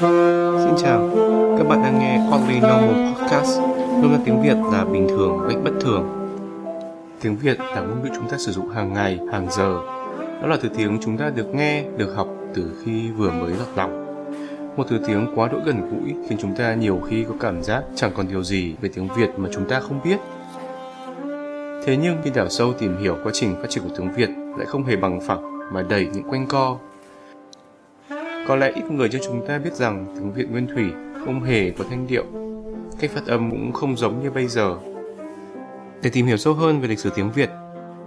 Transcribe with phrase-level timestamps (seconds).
[0.00, 1.10] Xin chào,
[1.58, 3.60] các bạn đang nghe Only Normal Podcast,
[4.02, 6.28] nôm na tiếng Việt là bình thường cách bất thường.
[7.20, 9.80] Tiếng Việt là ngôn ngữ chúng ta sử dụng hàng ngày, hàng giờ.
[10.42, 13.68] Đó là thứ tiếng chúng ta được nghe, được học từ khi vừa mới lọt
[13.76, 14.06] lòng.
[14.76, 17.82] Một thứ tiếng quá đỗi gần gũi khiến chúng ta nhiều khi có cảm giác
[17.94, 20.16] chẳng còn điều gì về tiếng Việt mà chúng ta không biết.
[21.84, 24.66] Thế nhưng khi đào sâu tìm hiểu quá trình phát triển của tiếng Việt lại
[24.66, 26.76] không hề bằng phẳng mà đầy những quanh co,
[28.46, 30.84] có lẽ ít người cho chúng ta biết rằng tiếng Việt nguyên thủy
[31.24, 32.24] không hề có thanh điệu,
[33.00, 34.76] cách phát âm cũng không giống như bây giờ.
[36.02, 37.50] Để tìm hiểu sâu hơn về lịch sử tiếng Việt,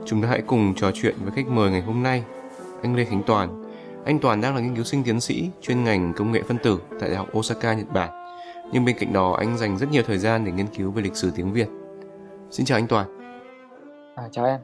[0.05, 2.23] chúng ta hãy cùng trò chuyện với khách mời ngày hôm nay,
[2.83, 3.63] anh Lê Khánh Toàn.
[4.05, 6.79] Anh Toàn đang là nghiên cứu sinh tiến sĩ chuyên ngành công nghệ phân tử
[6.99, 8.09] tại Đại học Osaka, Nhật Bản.
[8.73, 11.15] Nhưng bên cạnh đó anh dành rất nhiều thời gian để nghiên cứu về lịch
[11.15, 11.67] sử tiếng Việt.
[12.49, 13.07] Xin chào anh Toàn.
[14.15, 14.59] À, chào em.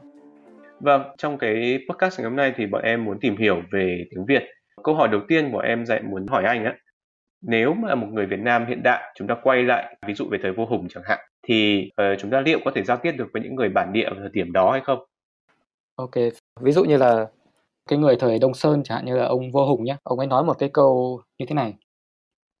[0.80, 4.26] Vâng, trong cái podcast ngày hôm nay thì bọn em muốn tìm hiểu về tiếng
[4.26, 4.42] Việt
[4.84, 6.74] Câu hỏi đầu tiên của em dạy muốn hỏi anh á,
[7.42, 10.38] nếu mà một người Việt Nam hiện đại chúng ta quay lại ví dụ về
[10.42, 13.26] thời vô hùng chẳng hạn thì uh, chúng ta liệu có thể giao tiếp được
[13.32, 14.98] với những người bản địa ở thời điểm đó hay không?
[15.96, 16.14] Ok,
[16.60, 17.26] ví dụ như là
[17.88, 20.26] cái người thời Đông Sơn chẳng hạn như là ông vô hùng nhé, ông ấy
[20.26, 21.74] nói một cái câu như thế này.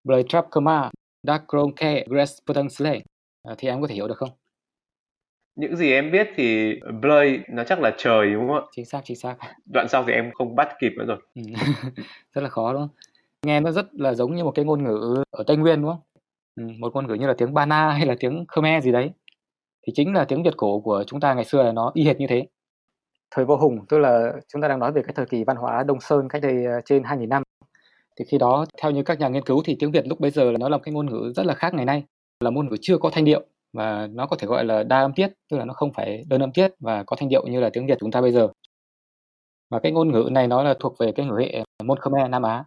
[0.04, 0.90] Blade trap kama,
[1.22, 1.42] dark
[1.76, 3.02] ke grass putang slay.
[3.42, 4.30] Ờ, thì em có thể hiểu được không?
[5.56, 8.62] Những gì em biết thì Blade nó chắc là trời đúng không ạ?
[8.72, 9.36] Chính xác, chính xác.
[9.66, 11.18] Đoạn sau thì em không bắt kịp nữa rồi.
[11.34, 11.42] Ừ.
[12.34, 12.88] rất là khó đúng không?
[13.46, 16.00] Nghe nó rất là giống như một cái ngôn ngữ ở Tây Nguyên đúng không?
[16.56, 19.10] Ừ, một ngôn ngữ như là tiếng Ba Na hay là tiếng Khmer gì đấy.
[19.86, 22.20] Thì chính là tiếng Việt cổ của chúng ta ngày xưa là nó y hệt
[22.20, 22.46] như thế.
[23.30, 25.82] Thời vô hùng, tức là chúng ta đang nói về cái thời kỳ văn hóa
[25.82, 27.42] Đông Sơn cách đây ờ, trên 2.000 năm.
[28.16, 30.52] Thì khi đó, theo như các nhà nghiên cứu thì tiếng Việt lúc bấy giờ
[30.52, 32.04] là nó là một cái ngôn ngữ rất là khác ngày nay.
[32.40, 35.12] Là ngôn ngữ chưa có thanh điệu và nó có thể gọi là đa âm
[35.12, 37.70] tiết, tức là nó không phải đơn âm tiết và có thanh điệu như là
[37.72, 38.48] tiếng Việt chúng ta bây giờ.
[39.70, 42.42] Và cái ngôn ngữ này nó là thuộc về cái ngữ hệ môn Khmer Nam
[42.42, 42.64] Á.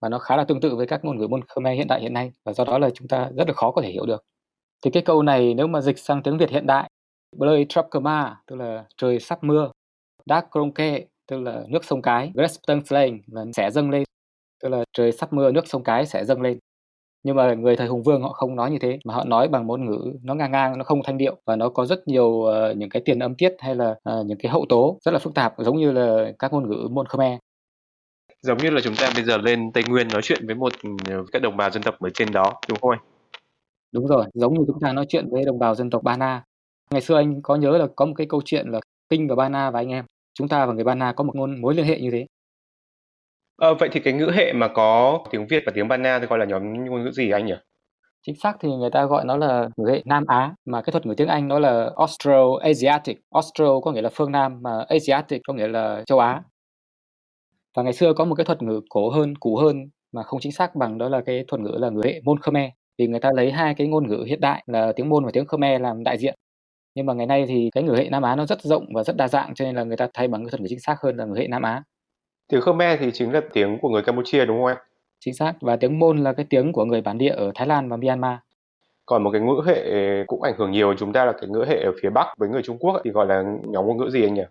[0.00, 2.12] Và nó khá là tương tự với các ngôn ngữ môn Khmer hiện đại hiện
[2.12, 4.22] nay và do đó là chúng ta rất là khó có thể hiểu được.
[4.84, 6.90] Thì cái câu này nếu mà dịch sang tiếng Việt hiện đại
[7.36, 9.70] Blơi Trapkama tức là trời sắp mưa
[10.26, 14.04] Dark Kronke tức là nước sông cái Grespton Flame là sẽ dâng lên,
[14.62, 16.58] tức là trời sắp mưa, nước sông cái sẽ dâng lên
[17.26, 19.66] nhưng mà người thời hùng vương họ không nói như thế mà họ nói bằng
[19.66, 22.76] ngôn ngữ nó ngang ngang nó không thanh điệu và nó có rất nhiều uh,
[22.76, 25.34] những cái tiền âm tiết hay là uh, những cái hậu tố rất là phức
[25.34, 27.38] tạp giống như là các ngôn ngữ môn Khmer
[28.42, 31.24] giống như là chúng ta bây giờ lên Tây Nguyên nói chuyện với một ừ,
[31.32, 33.00] các đồng bào dân tộc ở trên đó đúng không anh?
[33.92, 36.42] Đúng rồi, giống như chúng ta nói chuyện với đồng bào dân tộc Ba Na.
[36.90, 39.48] Ngày xưa anh có nhớ là có một cái câu chuyện là Kinh và Ba
[39.48, 40.04] Na và anh em.
[40.34, 42.26] Chúng ta và người Ba Na có một ngôn mối liên hệ như thế.
[43.56, 46.26] Ờ, vậy thì cái ngữ hệ mà có tiếng Việt và tiếng Ba Na thì
[46.26, 47.54] gọi là nhóm ngôn ngữ gì anh nhỉ?
[48.26, 51.06] Chính xác thì người ta gọi nó là ngữ hệ Nam Á, mà cái thuật
[51.06, 53.14] ngữ tiếng Anh nó là Austro-Asiatic.
[53.30, 56.42] Austro có nghĩa là phương Nam, mà Asiatic có nghĩa là châu Á.
[57.76, 59.76] Và ngày xưa có một cái thuật ngữ cổ hơn, cũ hơn
[60.12, 62.70] mà không chính xác bằng đó là cái thuật ngữ là ngữ hệ môn Khmer.
[62.98, 65.46] Vì người ta lấy hai cái ngôn ngữ hiện đại là tiếng môn và tiếng
[65.46, 66.34] Khmer làm đại diện.
[66.94, 69.16] Nhưng mà ngày nay thì cái ngữ hệ Nam Á nó rất rộng và rất
[69.16, 71.16] đa dạng cho nên là người ta thay bằng cái thuật ngữ chính xác hơn
[71.16, 71.82] là ngữ hệ Nam Á.
[72.48, 74.76] Tiếng Khmer thì chính là tiếng của người Campuchia đúng không em?
[75.20, 77.88] Chính xác và tiếng Môn là cái tiếng của người bản địa ở Thái Lan
[77.88, 78.38] và Myanmar.
[79.06, 79.84] Còn một cái ngữ hệ
[80.26, 82.62] cũng ảnh hưởng nhiều chúng ta là cái ngữ hệ ở phía Bắc với người
[82.62, 84.42] Trung Quốc thì gọi là nhóm ngôn ngữ gì anh nhỉ?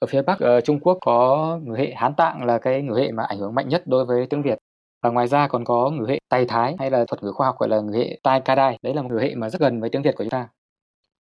[0.00, 3.12] Ở phía Bắc ở Trung Quốc có ngữ hệ Hán Tạng là cái ngữ hệ
[3.12, 4.58] mà ảnh hưởng mạnh nhất đối với tiếng Việt.
[5.02, 7.56] Và ngoài ra còn có ngữ hệ Tây Thái hay là thuật ngữ khoa học
[7.58, 8.78] gọi là ngữ hệ Tai Kadai.
[8.82, 10.48] Đấy là một ngữ hệ mà rất gần với tiếng Việt của chúng ta.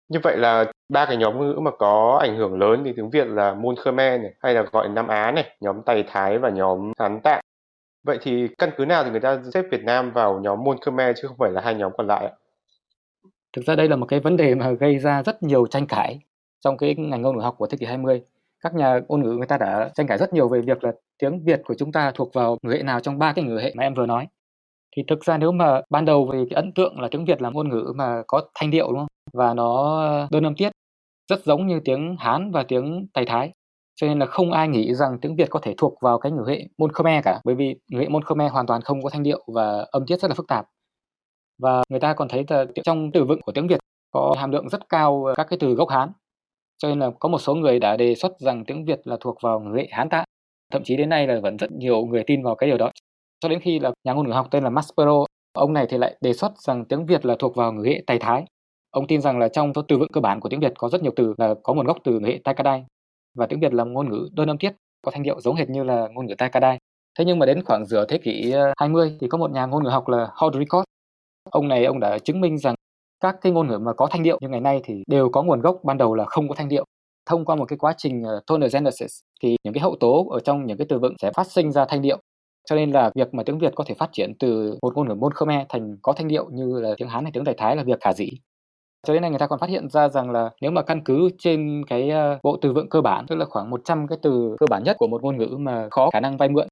[0.09, 3.27] Như vậy là ba cái nhóm ngữ mà có ảnh hưởng lớn thì tiếng Việt
[3.27, 6.93] là Môn Khmer này, hay là gọi Nam Á này, nhóm Tây Thái và nhóm
[6.99, 7.41] Hán Tạng.
[8.07, 11.17] Vậy thì căn cứ nào thì người ta xếp Việt Nam vào nhóm Môn Khmer
[11.23, 12.33] chứ không phải là hai nhóm còn lại ạ?
[13.57, 16.19] Thực ra đây là một cái vấn đề mà gây ra rất nhiều tranh cãi
[16.61, 18.23] trong cái ngành ngôn ngữ học của thế kỷ 20.
[18.61, 21.45] Các nhà ngôn ngữ người ta đã tranh cãi rất nhiều về việc là tiếng
[21.45, 23.83] Việt của chúng ta thuộc vào ngữ hệ nào trong ba cái ngữ hệ mà
[23.83, 24.27] em vừa nói.
[24.97, 27.51] Thì thực ra nếu mà ban đầu về cái ấn tượng là tiếng Việt là
[27.51, 29.07] ngôn ngữ mà có thanh điệu đúng không?
[29.33, 30.72] Và nó đơn âm tiết
[31.31, 33.53] rất giống như tiếng Hán và tiếng Tây Thái.
[33.97, 36.44] Cho nên là không ai nghĩ rằng tiếng Việt có thể thuộc vào cái ngữ
[36.49, 39.23] hệ môn Khmer cả, bởi vì ngữ hệ môn Khmer hoàn toàn không có thanh
[39.23, 40.67] điệu và âm tiết rất là phức tạp.
[41.62, 43.81] Và người ta còn thấy là trong từ vựng của tiếng Việt
[44.11, 46.12] có hàm lượng rất cao các cái từ gốc Hán.
[46.79, 49.38] Cho nên là có một số người đã đề xuất rằng tiếng Việt là thuộc
[49.43, 50.25] vào ngữ hệ Hán Tạng.
[50.73, 52.91] Thậm chí đến nay là vẫn rất nhiều người tin vào cái điều đó.
[53.41, 56.17] Cho đến khi là nhà ngôn ngữ học tên là Maspero, ông này thì lại
[56.20, 58.44] đề xuất rằng tiếng Việt là thuộc vào ngữ hệ Tây Thái.
[58.90, 61.02] Ông tin rằng là trong số từ vựng cơ bản của tiếng Việt có rất
[61.02, 62.85] nhiều từ là có nguồn gốc từ hệ Tai
[63.35, 65.85] và tiếng Việt là ngôn ngữ đơn âm tiết, có thanh điệu giống hệt như
[65.85, 66.79] là ngôn ngữ Tai
[67.19, 69.85] Thế nhưng mà đến khoảng giữa thế kỷ ờ, 20 thì có một nhà ngôn
[69.85, 70.85] ngữ học là Hodricott.
[71.50, 72.75] Ông này ông đã chứng minh rằng
[73.20, 75.61] các cái ngôn ngữ mà có thanh điệu như ngày nay thì đều có nguồn
[75.61, 76.84] gốc ban đầu là không có thanh điệu.
[77.26, 80.67] Thông qua một cái quá trình ờ, tonogenesis thì những cái hậu tố ở trong
[80.67, 82.19] những cái từ vựng sẽ phát sinh ra thanh điệu
[82.70, 85.14] Cho nên là việc mà tiếng Việt có thể phát triển từ một ngôn ngữ
[85.14, 87.82] môn Khmer thành có thanh điệu như là tiếng Hán hay tiếng Đại Thái là
[87.82, 88.29] việc khả dĩ.
[89.08, 91.28] Cho đến nay người ta còn phát hiện ra rằng là nếu mà căn cứ
[91.38, 94.66] trên cái ờ, bộ từ vựng cơ bản, tức là khoảng 100 cái từ cơ
[94.70, 96.69] bản nhất của một ngôn ngữ mà khó khả năng vay mượn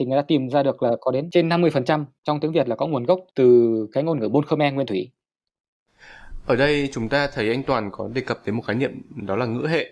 [0.00, 2.76] thì người ta tìm ra được là có đến trên 50% trong tiếng Việt là
[2.76, 5.10] có nguồn gốc từ cái ngôn ngữ Bôn Khmer nguyên thủy.
[6.46, 9.36] Ở đây chúng ta thấy anh Toàn có đề cập đến một khái niệm đó
[9.36, 9.90] là ngữ hệ.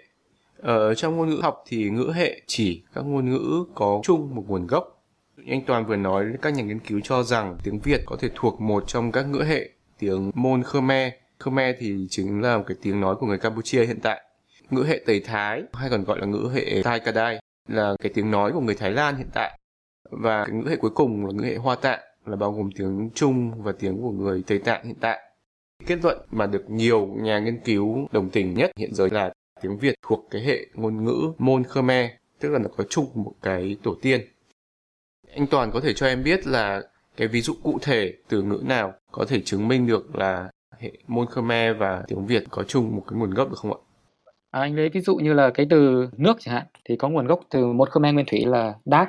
[0.59, 4.45] Ở trong ngôn ngữ học thì ngữ hệ chỉ các ngôn ngữ có chung một
[4.49, 5.05] nguồn gốc.
[5.47, 8.61] Anh Toàn vừa nói các nhà nghiên cứu cho rằng tiếng Việt có thể thuộc
[8.61, 9.69] một trong các ngữ hệ
[9.99, 11.13] tiếng Môn Khmer.
[11.41, 14.23] Khmer thì chính là một cái tiếng nói của người Campuchia hiện tại.
[14.71, 18.31] Ngữ hệ Tây Thái hay còn gọi là ngữ hệ Tai Kadai là cái tiếng
[18.31, 19.59] nói của người Thái Lan hiện tại.
[20.11, 23.11] Và cái ngữ hệ cuối cùng là ngữ hệ Hoa Tạng là bao gồm tiếng
[23.15, 25.21] Trung và tiếng của người Tây Tạng hiện tại.
[25.87, 29.33] Kết luận mà được nhiều nhà nghiên cứu đồng tình nhất hiện giờ là
[29.63, 33.33] tiếng Việt thuộc cái hệ ngôn ngữ Môn Khmer, tức là nó có chung một
[33.43, 34.21] cái tổ tiên.
[35.35, 36.83] Anh Toàn có thể cho em biết là
[37.17, 40.93] cái ví dụ cụ thể từ ngữ nào có thể chứng minh được là hệ
[41.07, 43.79] Môn Khmer và tiếng Việt có chung một cái nguồn gốc được không ạ?
[44.51, 47.27] À, anh lấy ví dụ như là cái từ nước chẳng hạn thì có nguồn
[47.27, 49.09] gốc từ một Khmer nguyên thủy là đát.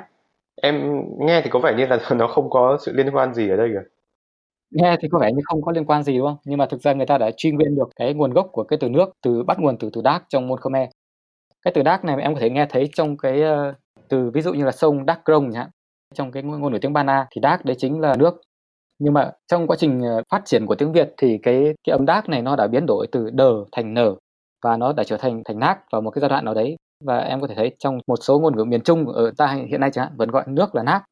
[0.62, 3.56] Em nghe thì có vẻ như là nó không có sự liên quan gì ở
[3.56, 3.88] đây kìa.
[4.70, 6.36] Nghe thì có vẻ như không có liên quan gì, đúng không?
[6.44, 8.78] Nhưng mà thực ra người ta đã truy nguyên được cái nguồn gốc của cái
[8.80, 10.88] từ nước từ bắt nguồn từ từ Đác trong môn Khmer.
[11.62, 13.74] Cái từ Đác này em có thể nghe thấy trong cái uh,
[14.08, 15.66] từ ví dụ như là sông Đác Krông nhá.
[16.14, 18.40] Trong cái ngôn ngữ tiếng Ba Na thì Đác đấy chính là nước.
[18.98, 22.06] Nhưng mà trong quá trình ờ, phát triển của tiếng Việt thì cái cái âm
[22.06, 24.14] Đác này nó đã biến đổi từ đờ thành nở
[24.64, 26.76] và nó đã trở thành thành nác vào một cái giai đoạn nào đấy.
[27.04, 29.80] Và em có thể thấy trong một số ngôn ngữ miền Trung ở ta hiện
[29.80, 31.02] nay chẳng hạn vẫn gọi nước là nác.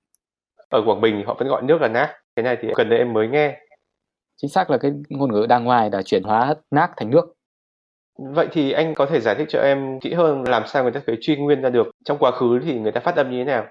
[0.69, 3.13] Ở Quảng Bình họ vẫn gọi nước là nác cái này thì gần đây em
[3.13, 3.59] mới nghe.
[4.37, 7.35] Chính xác là cái ngôn ngữ đàng ngoài đã chuyển hóa nát thành nước.
[8.19, 11.01] Vậy thì anh có thể giải thích cho em kỹ hơn làm sao người ta
[11.07, 11.91] có truy nguyên ra được?
[12.05, 13.67] Trong quá khứ thì người ta phát âm như thế nào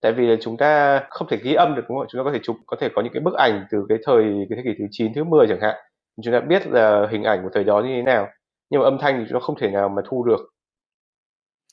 [0.00, 2.32] tại vì là chúng ta không thể ghi âm được đúng không chúng ta có
[2.32, 4.70] thể chụp có thể có những cái bức ảnh từ cái thời cái thế kỷ
[4.78, 5.76] thứ 9 thứ 10 chẳng hạn.
[6.22, 8.28] Chúng ta biết là hình ảnh của thời đó như thế nào
[8.70, 10.40] nhưng mà âm thanh thì chúng ta không thể nào mà thu được.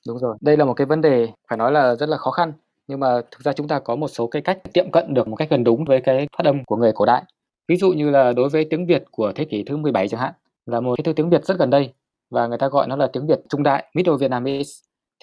[0.07, 0.37] Đúng rồi.
[0.41, 2.53] Đây là một cái vấn đề phải nói là rất là khó khăn
[2.87, 5.35] nhưng mà thực ra chúng ta có một số cái cách tiệm cận được một
[5.35, 7.23] cách gần đúng với cái phát âm của người cổ đại.
[7.67, 10.33] Ví dụ như là đối với tiếng Việt của thế kỷ thứ 17 chẳng hạn,
[10.65, 11.93] là một cái thứ tiếng Việt rất gần đây
[12.29, 14.71] và người ta gọi nó là tiếng Việt trung đại, Middle Vietnamese.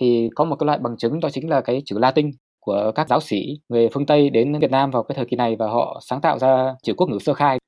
[0.00, 2.30] Thì có một cái loại bằng chứng đó chính là cái chữ Latin
[2.64, 5.56] của các giáo sĩ người phương Tây đến Việt Nam vào cái thời kỳ này
[5.56, 7.58] và họ sáng tạo ra chữ quốc ngữ sơ khai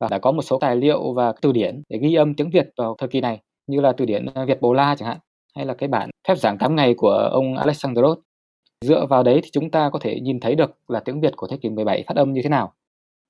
[0.00, 2.68] và đã có một số tài liệu và từ điển để ghi âm tiếng Việt
[2.76, 5.18] vào thời kỳ này như là từ điển à, Việt Bồ La chẳng hạn
[5.56, 8.18] hay là cái bản phép giảng 8 ngày của ông Alexandros
[8.84, 11.46] Dựa vào đấy thì chúng ta có thể nhìn thấy được là tiếng Việt của
[11.46, 12.74] thế kỷ 17 phát âm như thế nào.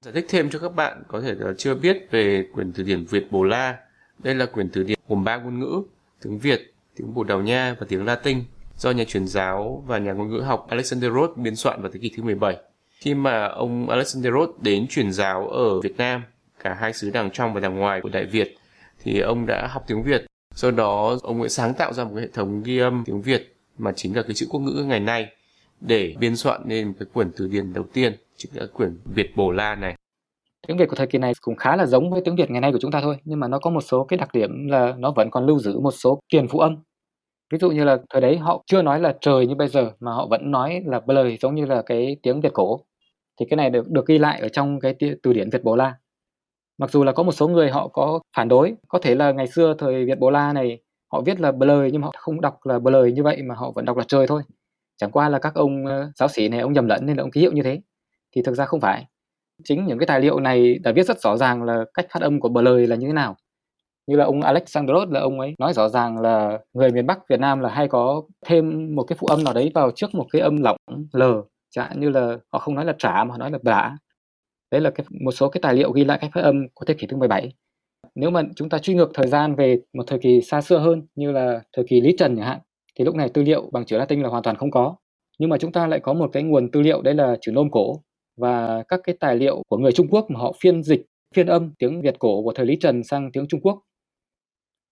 [0.05, 3.05] Giải thích thêm cho các bạn có thể là chưa biết về quyển từ điển
[3.05, 3.79] Việt Bồ La.
[4.19, 5.83] Đây là quyển từ điển gồm ba ngôn ngữ,
[6.23, 8.43] tiếng Việt, tiếng Bồ Đào Nha và tiếng Latin
[8.79, 12.01] do nhà truyền giáo và nhà ngôn ngữ học Alexander Roth biên soạn vào thế
[12.03, 12.57] kỷ thứ 17.
[13.01, 16.23] Khi mà ông Alexander Roth đến truyền giáo ở Việt Nam,
[16.65, 18.57] cả hai xứ đàng trong và đàng ngoài của Đại Việt,
[19.03, 20.27] thì ông đã học tiếng Việt.
[20.55, 23.57] Sau đó, ông ấy sáng tạo ra một cái hệ thống ghi âm tiếng Việt
[23.79, 25.27] mà chính là cái chữ quốc ngữ ngày nay
[25.81, 29.51] để biên soạn nên cái quyển từ điển đầu tiên chính là quyển Việt Bồ
[29.51, 29.97] La này.
[30.67, 32.73] Tiếng Việt của thời kỳ này cũng khá là giống với tiếng Việt ngày nay
[32.73, 35.13] của chúng ta thôi, nhưng mà nó có một số cái đặc điểm là nó
[35.17, 36.77] vẫn còn lưu giữ một số kiền phụ âm.
[37.51, 40.13] Ví dụ như là thời đấy họ chưa nói là trời như bây giờ mà
[40.13, 42.81] họ vẫn nói là lời giống như là cái tiếng Việt cổ.
[43.41, 45.95] Thì cái này được được ghi lại ở trong cái từ điển Việt Bồ La.
[46.79, 49.47] Mặc dù là có một số người họ có phản đối, có thể là ngày
[49.47, 50.79] xưa thời Việt Bồ La này
[51.13, 53.43] họ viết là bờ lời nhưng mà họ không đọc là bờ lời như vậy
[53.43, 54.43] mà họ vẫn đọc là trời thôi
[54.97, 57.31] chẳng qua là các ông ờ, giáo sĩ này ông nhầm lẫn nên là ông
[57.31, 57.81] ký hiệu như thế
[58.37, 59.07] thì thực ra không phải
[59.65, 62.41] chính những cái tài liệu này đã viết rất rõ ràng là cách phát âm
[62.41, 63.37] của bờ lời là như thế nào
[64.09, 67.41] như là ông Alexandros là ông ấy nói rõ ràng là người miền Bắc Việt
[67.41, 70.43] Nam là hay có thêm một cái phụ âm nào đấy vào trước một cái
[70.43, 70.77] âm lỏng
[71.13, 71.23] l
[71.71, 73.97] chẳng như là họ không nói là trả mà họ nói là bả
[74.71, 76.95] đấy là cái, một số cái tài liệu ghi lại cách phát âm của thế
[76.95, 77.53] kỷ thứ 17
[78.15, 81.07] nếu mà chúng ta truy ngược thời gian về một thời kỳ xa xưa hơn
[81.15, 82.59] như là thời kỳ Lý Trần chẳng hạn
[82.99, 84.97] thì lúc này tư liệu bằng chữ Latin là hoàn toàn không có.
[85.39, 87.71] Nhưng mà chúng ta lại có một cái nguồn tư liệu đấy là chữ nôm
[87.71, 88.03] cổ
[88.37, 91.73] và các cái tài liệu của người Trung Quốc mà họ phiên dịch, phiên âm
[91.79, 93.83] tiếng Việt cổ của thời Lý Trần sang tiếng Trung Quốc.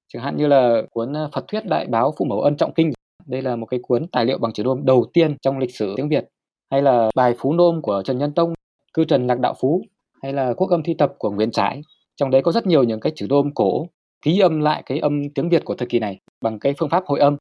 [0.09, 2.93] Chẳng hạn như là cuốn ờ, Phật thuyết đại báo Phụ mẫu ân trọng kinh.
[3.27, 5.95] Đây là một cái cuốn tài liệu bằng chữ nôm đầu tiên trong lịch sử
[5.97, 6.25] tiếng Việt.
[6.71, 8.55] Hay là bài Phú Nôm của Trần Nhân Tông,
[8.95, 9.83] Cư Trần Lạc Đạo Phú
[10.23, 11.81] hay là Quốc âm thi tập của Nguyễn Trãi.
[12.17, 13.87] Trong đấy có rất nhiều những cái chữ nôm cổ
[14.23, 17.07] ký âm lại cái âm tiếng Việt của thời kỳ này bằng cái phương pháp
[17.07, 17.37] hội âm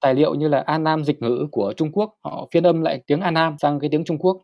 [0.00, 3.00] tài liệu như là An Nam dịch ngữ của Trung Quốc họ phiên âm lại
[3.06, 4.38] tiếng An Nam sang cái tiếng Trung Quốc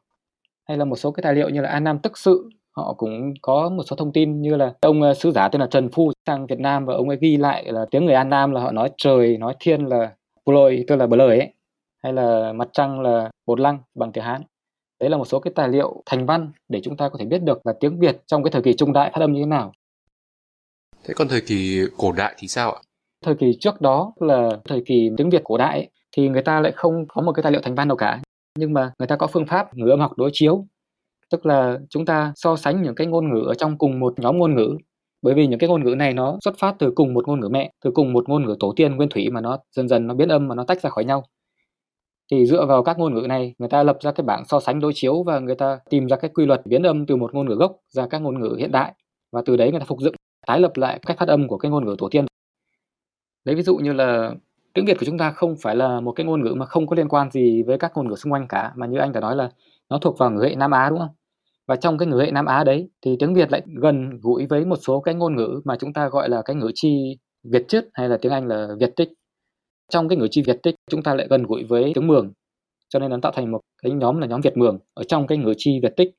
[0.68, 3.34] hay là một số cái tài liệu như là An Nam tức sự họ cũng
[3.42, 6.12] có một số thông tin như là ông uh, sứ giả tên là Trần Phu
[6.26, 8.72] sang Việt Nam và ông ấy ghi lại là tiếng người An Nam là họ
[8.72, 10.12] nói trời nói thiên là
[10.46, 11.52] lôi tức là bờ lời ấy
[12.02, 14.42] hay là mặt trăng là bột lăng bằng tiếng Hán
[15.00, 17.42] Đấy là một số cái tài liệu thành văn để chúng ta có thể biết
[17.42, 19.72] được là tiếng Việt trong cái thời kỳ trung đại phát âm như thế nào.
[21.04, 22.80] Thế còn thời kỳ cổ đại thì sao ạ?
[23.24, 26.60] Thời kỳ trước đó là thời kỳ tiếng Việt cổ đại ấy, thì người ta
[26.60, 28.20] lại không có một cái tài liệu thành văn nào cả.
[28.58, 30.66] Nhưng mà người ta có phương pháp ngữ âm học đối chiếu.
[31.30, 34.38] Tức là chúng ta so sánh những cái ngôn ngữ ở trong cùng một nhóm
[34.38, 34.76] ngôn ngữ.
[35.22, 37.48] Bởi vì những cái ngôn ngữ này nó xuất phát từ cùng một ngôn ngữ
[37.48, 40.14] mẹ, từ cùng một ngôn ngữ tổ tiên nguyên thủy mà nó dần dần nó
[40.14, 41.24] biến âm mà nó tách ra khỏi nhau.
[42.32, 44.80] Thì dựa vào các ngôn ngữ này, người ta lập ra cái bảng so sánh
[44.80, 47.48] đối chiếu và người ta tìm ra cái quy luật biến âm từ một ngôn
[47.48, 48.94] ngữ gốc ra các ngôn ngữ hiện đại.
[49.32, 50.14] Và từ đấy người ta phục dựng,
[50.46, 52.26] tái lập lại cách phát âm của cái ngôn ngữ tổ tiên.
[53.44, 54.34] Lấy ví dụ như là
[54.74, 56.96] tiếng Việt của chúng ta không phải là một cái ngôn ngữ mà không có
[56.96, 59.36] liên quan gì với các ngôn ngữ xung quanh cả mà như anh đã nói
[59.36, 59.50] là
[59.90, 61.08] nó thuộc vào ngữ hệ Nam Á đúng không?
[61.70, 64.64] Và trong cái ngữ hệ Nam Á đấy thì tiếng Việt lại gần gũi với
[64.64, 67.16] một số cái ngôn ngữ mà chúng ta gọi là cái ngữ chi
[67.52, 69.08] Việt chứt hay là tiếng Anh là Việt tích.
[69.92, 72.32] Trong cái ngữ chi Việt tích chúng ta lại gần gũi với tiếng Mường.
[72.88, 75.38] Cho nên nó tạo thành một cái nhóm là nhóm Việt Mường ở trong cái
[75.38, 76.10] ngữ chi Việt tích.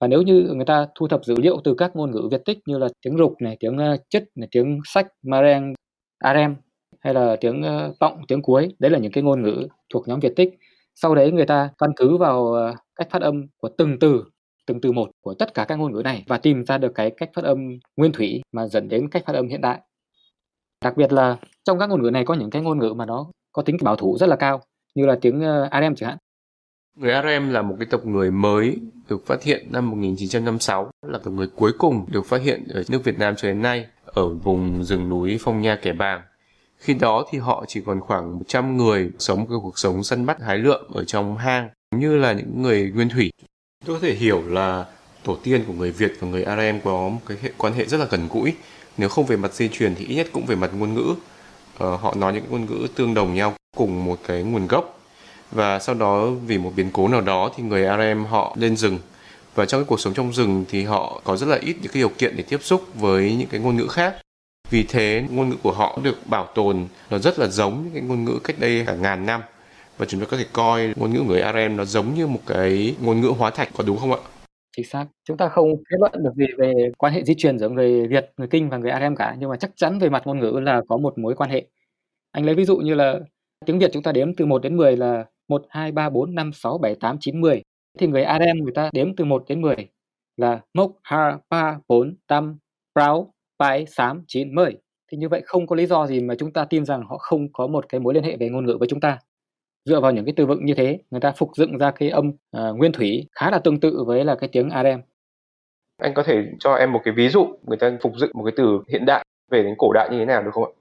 [0.00, 2.58] Và nếu như người ta thu thập dữ liệu từ các ngôn ngữ Việt tích
[2.66, 5.74] như là tiếng rục này, tiếng ờ, Chất chứt này, tiếng sách, mareng,
[6.18, 6.56] arem
[7.00, 10.08] hay là tiếng ờ, uh, vọng, tiếng cuối, đấy là những cái ngôn ngữ thuộc
[10.08, 10.50] nhóm Việt tích.
[10.94, 14.24] Sau đấy người ta căn cứ vào uh, cách phát âm của từng từ
[14.68, 17.10] từng từ một của tất cả các ngôn ngữ này và tìm ra được cái
[17.10, 17.58] cách phát âm
[17.96, 19.80] nguyên thủy mà dẫn đến cách phát âm hiện đại.
[20.84, 23.26] Đặc biệt là trong các ngôn ngữ này có những cái ngôn ngữ mà nó
[23.52, 24.62] có tính bảo thủ rất là cao
[24.94, 26.18] như là tiếng ờ, Aram chẳng hạn.
[26.96, 28.76] Người Aram là một cái tộc người mới
[29.08, 33.04] được phát hiện năm 1956, là tộc người cuối cùng được phát hiện ở nước
[33.04, 36.22] Việt Nam cho đến nay ở vùng rừng núi Phong Nha Kẻ Bàng.
[36.76, 40.40] Khi đó thì họ chỉ còn khoảng 100 người sống cái cuộc sống săn bắt
[40.40, 43.30] hái lượm ở trong hang, như là những người nguyên thủy.
[43.86, 44.84] Tôi có thể hiểu là
[45.24, 48.00] tổ tiên của người Việt và người Aram có một cái hệ quan hệ rất
[48.00, 48.54] là gần gũi.
[48.96, 51.14] Nếu không về mặt di truyền thì ít nhất cũng về mặt ngôn ngữ.
[51.78, 55.00] Ờ, họ nói những ngôn ngữ tương đồng nhau cùng một cái nguồn gốc.
[55.50, 58.98] Và sau đó vì một biến cố nào đó thì người Aram họ lên rừng
[59.54, 62.00] và trong cái cuộc sống trong rừng thì họ có rất là ít những cái
[62.00, 64.16] điều kiện để tiếp xúc với những cái ngôn ngữ khác
[64.70, 68.02] vì thế ngôn ngữ của họ được bảo tồn nó rất là giống những cái
[68.02, 69.40] ngôn ngữ cách đây cả ngàn năm
[69.98, 72.96] và chúng ta có thể coi ngôn ngữ người Arem nó giống như một cái
[73.02, 74.18] ngôn ngữ hóa thạch có đúng không ạ?
[74.76, 75.06] Chính xác.
[75.24, 78.32] Chúng ta không kết luận được gì về quan hệ di truyền giữa người Việt,
[78.36, 80.82] người Kinh và người Arem cả, nhưng mà chắc chắn về mặt ngôn ngữ là
[80.88, 81.66] có một mối quan hệ.
[82.32, 83.20] Anh lấy ví dụ như là
[83.66, 86.52] tiếng Việt chúng ta đếm từ 1 đến 10 là 1, 2, 3, 4, 5,
[86.52, 87.62] 6, 7, 8, 9, 10.
[87.98, 89.76] Thì người Arem người ta đếm từ 1 đến 10
[90.36, 92.58] là mốc, ha, pa, bốn tam,
[92.94, 94.76] prao, pai, sám, 9, 10.
[95.12, 97.52] Thì như vậy không có lý do gì mà chúng ta tin rằng họ không
[97.52, 99.18] có một cái mối liên hệ về ngôn ngữ với chúng ta.
[99.88, 102.28] Dựa vào những cái từ vựng như thế, người ta phục dựng ra cái âm
[102.28, 105.00] uh, nguyên thủy khá là tương tự với là cái tiếng Arem.
[106.02, 108.52] Anh có thể cho em một cái ví dụ người ta phục dựng một cái
[108.56, 110.72] từ hiện đại về đến cổ đại như thế nào được không ạ?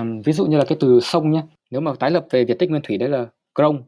[0.00, 1.42] Um, ví dụ như là cái từ sông nhé.
[1.70, 3.82] Nếu mà tái lập về Việt tích nguyên thủy đấy là krong.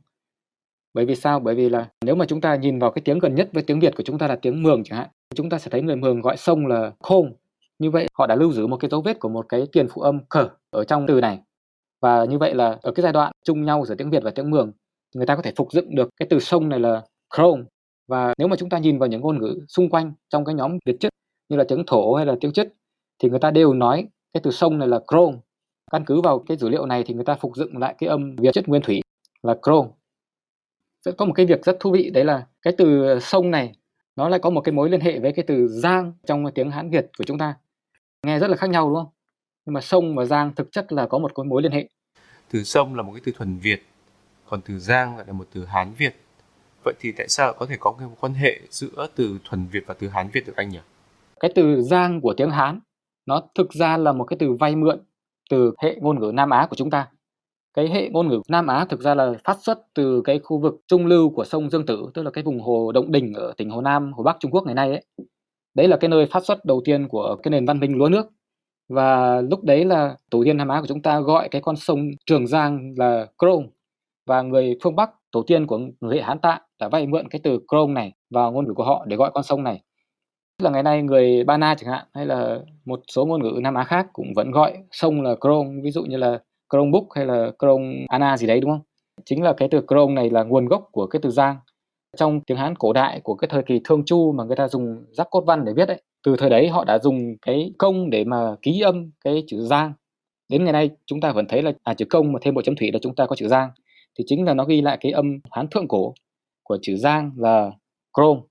[0.95, 1.41] Bởi vì sao?
[1.41, 3.81] Bởi vì là nếu mà chúng ta nhìn vào cái tiếng gần nhất với tiếng
[3.81, 6.21] Việt của chúng ta là tiếng Mường chẳng hạn, chúng ta sẽ thấy người Mường
[6.21, 7.33] gọi sông là khôn.
[7.79, 10.03] Như vậy họ đã lưu giữ một cái dấu vết của một cái tiền phụ
[10.03, 11.39] âm khở ở trong từ này.
[12.01, 14.51] Và như vậy là ở cái giai đoạn chung nhau giữa tiếng Việt và tiếng
[14.51, 14.73] Mường,
[15.15, 17.03] người ta có thể phục dựng được cái từ sông này là
[17.37, 17.65] krong.
[18.09, 20.79] Và nếu mà chúng ta nhìn vào những ngôn ngữ xung quanh trong cái nhóm
[20.85, 21.13] Việt chất
[21.49, 22.75] như là tiếng thổ hay là tiếng chất
[23.19, 25.41] thì người ta đều nói cái từ sông này là krong
[25.91, 28.37] Căn cứ vào cái dữ liệu này thì người ta phục dựng lại cái âm
[28.37, 29.01] Việt chất nguyên thủy
[29.43, 29.93] là Krong.
[31.05, 33.73] Sẽ có một cái việc rất thú vị đấy là cái từ sông này
[34.17, 36.91] nó lại có một cái mối liên hệ với cái từ giang trong tiếng Hán
[36.91, 37.55] Việt của chúng ta.
[38.27, 39.13] Nghe rất là khác nhau đúng không?
[39.69, 41.89] Nhưng mà sông và giang thực chất là có một cái mối liên hệ.
[42.51, 43.83] Từ sông là một cái từ thuần Việt,
[44.49, 46.15] còn từ giang lại là một từ Hán Việt.
[46.85, 49.95] Vậy thì tại sao có thể có cái quan hệ giữa từ thuần Việt và
[49.95, 50.79] từ Hán Việt được anh nhỉ?
[51.41, 52.81] Cái từ giang của tiếng Hán
[53.27, 55.01] nó thực ra là một cái từ vay mượn
[55.51, 57.09] từ hệ ngôn ngữ Nam Á của chúng ta.
[57.75, 60.75] Cái hệ ngôn ngữ Nam Á thực ra là phát xuất từ cái khu vực
[60.87, 63.71] trung lưu của sông Dương Tử, tức là cái vùng hồ Động Đình ở tỉnh
[63.71, 65.05] Hồ Nam, Hồ Bắc Trung Quốc ngày nay ấy.
[65.75, 68.27] Đấy là cái nơi phát xuất đầu tiên của cái nền văn minh lúa nước.
[68.89, 72.11] Và lúc đấy là tổ tiên Nam Á của chúng ta gọi cái con sông
[72.27, 73.69] Trường Giang là Krong.
[74.27, 77.41] Và người phương Bắc, tổ tiên của người hệ Hán Tạ đã vay mượn cái
[77.45, 79.83] từ Krong này vào ngôn ngữ của họ để gọi con sông này
[80.59, 83.61] tức là ngày nay người Ba Na chẳng hạn hay là một số ngôn ngữ
[83.63, 86.39] Nam Á khác cũng vẫn gọi sông là Krong, ví dụ như là
[86.71, 88.81] Krong Búc hay là Krong Ana gì đấy đúng không?
[89.25, 91.57] Chính là cái từ Krong này là nguồn gốc của cái từ Giang.
[92.17, 95.05] Trong tiếng Hán cổ đại của cái thời kỳ Thương Chu mà người ta dùng
[95.11, 98.25] giác cốt văn để viết ấy, từ thời đấy họ đã dùng cái công để
[98.25, 99.93] mà ký âm cái chữ Giang.
[100.49, 102.77] Đến ngày nay chúng ta vẫn thấy là à, chữ công mà thêm một chấm
[102.77, 103.71] thủy là chúng ta có chữ Giang.
[104.19, 106.15] Thì chính là nó ghi lại cái âm Hán thượng cổ
[106.63, 107.71] của chữ Giang là
[108.15, 108.43] Krong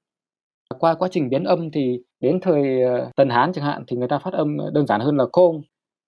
[0.79, 4.07] qua quá trình biến âm thì đến thời ờ, Tần Hán chẳng hạn thì người
[4.07, 5.62] ta phát âm đơn giản hơn là côn.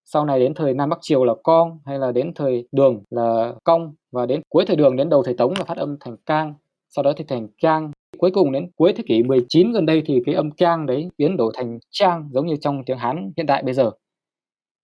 [0.05, 3.53] Sau này đến thời Nam Bắc Triều là con hay là đến thời Đường là
[3.63, 6.53] cong và đến cuối thời Đường đến đầu thời Tống là phát âm thành cang.
[6.89, 10.21] sau đó thì thành cang Cuối cùng đến cuối thế kỷ 19 gần đây thì
[10.25, 13.63] cái âm trang đấy biến đổi thành trang giống như trong tiếng Hán hiện đại
[13.63, 13.91] bây giờ.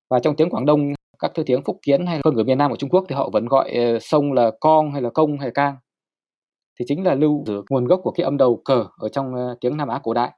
[0.09, 2.71] Và trong tiếng Quảng Đông, các thứ tiếng Phúc Kiến hay hơn ở miền Nam
[2.71, 5.47] của Trung Quốc thì họ vẫn gọi ờ, sông là Con hay là Công hay
[5.47, 5.75] là Cang.
[6.79, 9.57] Thì chính là lưu giữ nguồn gốc của cái âm đầu cờ ở trong ờ,
[9.61, 10.31] tiếng Nam Á cổ đại.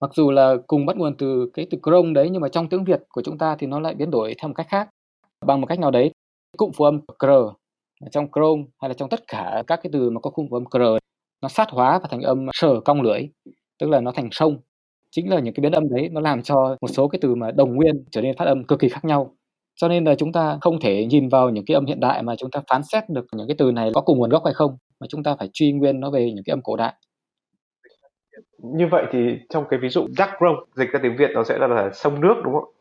[0.00, 2.84] Mặc dù là cùng bắt nguồn từ cái từ Krong đấy nhưng mà trong tiếng
[2.84, 4.88] Việt của chúng ta thì nó lại biến đổi theo một cách khác.
[5.46, 6.10] Bằng một cách nào đấy,
[6.56, 7.26] cụm phụ âm cr
[8.10, 10.64] trong Chrome hay là trong tất cả các cái từ mà có khung của âm
[10.64, 11.02] cr
[11.42, 13.20] nó sát hóa và thành âm sở cong lưỡi
[13.78, 14.60] tức là nó thành sông
[15.10, 17.50] chính là những cái biến âm đấy nó làm cho một số cái từ mà
[17.50, 19.36] đồng nguyên trở nên phát âm cực kỳ khác nhau
[19.74, 22.36] cho nên là chúng ta không thể nhìn vào những cái âm hiện đại mà
[22.36, 24.76] chúng ta phán xét được những cái từ này có cùng nguồn gốc hay không
[25.00, 26.94] mà chúng ta phải truy nguyên nó về những cái âm cổ đại
[28.58, 31.58] như vậy thì trong cái ví dụ Dark Rome dịch ra tiếng Việt nó sẽ
[31.58, 32.72] là, là sông nước đúng không?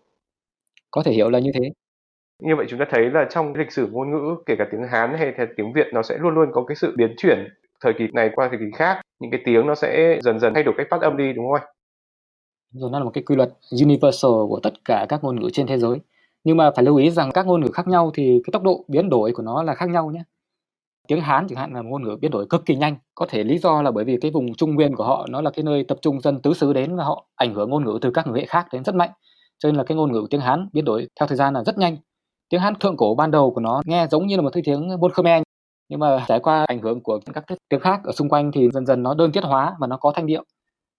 [0.91, 1.69] Có thể hiểu là như thế.
[2.39, 5.15] Như vậy chúng ta thấy là trong lịch sử ngôn ngữ kể cả tiếng Hán
[5.17, 7.47] hay tiếng Việt nó sẽ luôn luôn có cái sự biến chuyển
[7.81, 10.63] thời kỳ này qua thời kỳ khác, những cái tiếng nó sẽ dần dần thay
[10.63, 11.75] đổi cách phát âm đi đúng không anh?
[12.73, 13.49] Rồi nó là một cái quy luật
[13.81, 15.97] universal của tất cả các ngôn ngữ trên thế giới.
[16.43, 18.85] Nhưng mà phải lưu ý rằng các ngôn ngữ khác nhau thì cái tốc độ
[18.87, 20.23] biến đổi của nó là khác nhau nhé.
[21.07, 22.95] Tiếng Hán chẳng hạn là một ngôn ngữ biến đổi cực kỳ nhanh.
[23.15, 25.51] Có thể lý do là bởi vì cái vùng trung nguyên của họ nó là
[25.51, 28.11] cái nơi tập trung dân tứ xứ đến và họ ảnh hưởng ngôn ngữ từ
[28.11, 29.09] các ngữ hệ khác đến rất mạnh.
[29.59, 31.77] Cho nên là cái ngôn ngữ tiếng Hán biến đổi theo thời gian là rất
[31.77, 31.97] nhanh
[32.49, 34.89] tiếng hát thượng cổ ban đầu của nó nghe giống như là một thứ tiếng
[34.99, 35.43] Môn Khmer,
[35.89, 38.85] nhưng mà trải qua ảnh hưởng của các tiếng khác ở xung quanh thì dần
[38.85, 40.43] dần nó đơn tiết hóa và nó có thanh điệu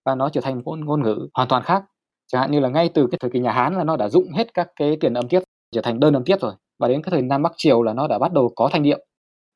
[0.05, 1.85] và nó trở thành một ngôn ngữ hoàn toàn khác.
[2.33, 4.33] Chẳng hạn như là ngay từ cái thời kỳ nhà Hán là nó đã dụng
[4.33, 6.53] hết các cái tiền âm tiết, trở thành đơn âm tiết rồi.
[6.79, 8.99] Và đến cái thời Nam Bắc Triều là nó đã bắt đầu có thanh điệu.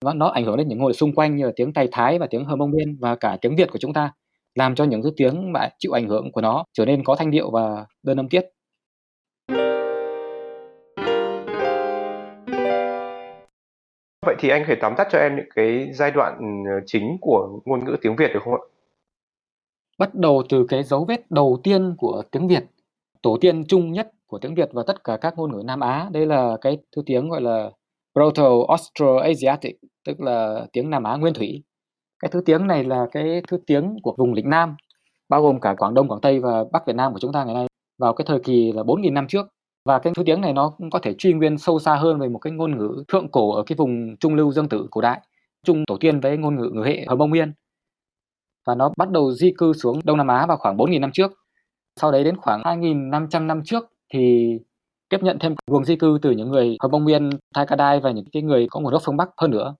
[0.05, 2.19] Và nó ảnh hưởng đến những ngôn ngữ xung quanh như là tiếng Tây Thái
[2.19, 4.13] và tiếng hơ Mông Nguyên và cả tiếng Việt của chúng ta,
[4.55, 7.31] làm cho những thứ tiếng mà chịu ảnh hưởng của nó trở nên có thanh
[7.31, 8.45] điệu và đơn âm tiết.
[14.27, 17.17] Vậy thì anh có thể tóm tắt cho em những cái giai đoạn ờ, chính
[17.21, 18.63] của ngôn ngữ tiếng Việt được không ạ?
[19.99, 22.65] Bắt đầu từ cái dấu vết đầu tiên của tiếng Việt,
[23.23, 26.09] tổ tiên chung nhất của tiếng Việt và tất cả các ngôn ngữ Nam Á,
[26.13, 27.71] đây là cái thứ tiếng gọi là
[28.15, 29.73] Proto-Austroasiatic,
[30.05, 31.63] tức là tiếng Nam Á nguyên thủy.
[32.23, 34.77] Cái thứ tiếng này là cái thứ tiếng của vùng lĩnh Nam,
[35.29, 37.55] bao gồm cả Quảng Đông, Quảng Tây và Bắc Việt Nam của chúng ta ngày
[37.55, 37.67] nay
[37.99, 39.47] vào cái thời kỳ là 4.000 năm trước
[39.85, 42.29] và cái thứ tiếng này nó cũng có thể truy nguyên sâu xa hơn về
[42.29, 45.21] một cái ngôn ngữ thượng cổ ở cái vùng trung lưu dương tử cổ đại
[45.67, 47.53] chung tổ tiên với ngôn ngữ người hệ hờ mông nguyên
[48.67, 51.33] và nó bắt đầu di cư xuống Đông Nam Á vào khoảng 4.000 năm trước.
[52.01, 54.53] Sau đấy đến khoảng 2.500 năm trước thì
[55.09, 58.01] tiếp nhận thêm luồng di cư từ những người Hờ Mông Nguyên, Thai Ca Đai
[58.01, 59.75] và những cái người có nguồn gốc phương Bắc hơn nữa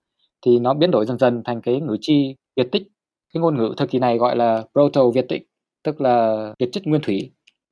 [0.45, 2.83] thì nó biến đổi dần dần thành cái ngữ chi Việt tích.
[3.33, 5.43] Cái ngôn ngữ thời kỳ này gọi là Proto Việt tích,
[5.83, 7.31] tức là Việt chất nguyên thủy.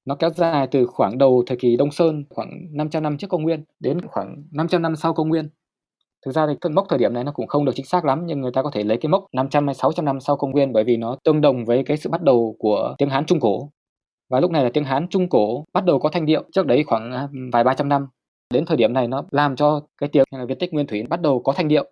[0.10, 3.44] Nó kéo dài từ khoảng đầu thời kỳ Đông Sơn khoảng 500 năm trước công
[3.44, 5.50] nguyên đến khoảng 500 năm sau công nguyên.
[6.26, 8.26] Thực ra thì cái mốc thời điểm này nó cũng không được chính xác lắm
[8.26, 10.74] nhưng người ta có thể lấy cái mốc 500 hay 600 năm sau công nguyên
[10.74, 13.70] bởi vì nó tương đồng với cái sự bắt đầu của tiếng Hán Trung Cổ.
[14.30, 16.84] Và lúc này là tiếng Hán Trung Cổ bắt đầu có thanh điệu trước đấy
[16.88, 18.08] khoảng à, vài ba trăm năm.
[18.54, 21.22] Đến thời điểm này nó làm cho cái tiếng là Việt tích nguyên thủy bắt
[21.22, 21.86] đầu có thanh điệu.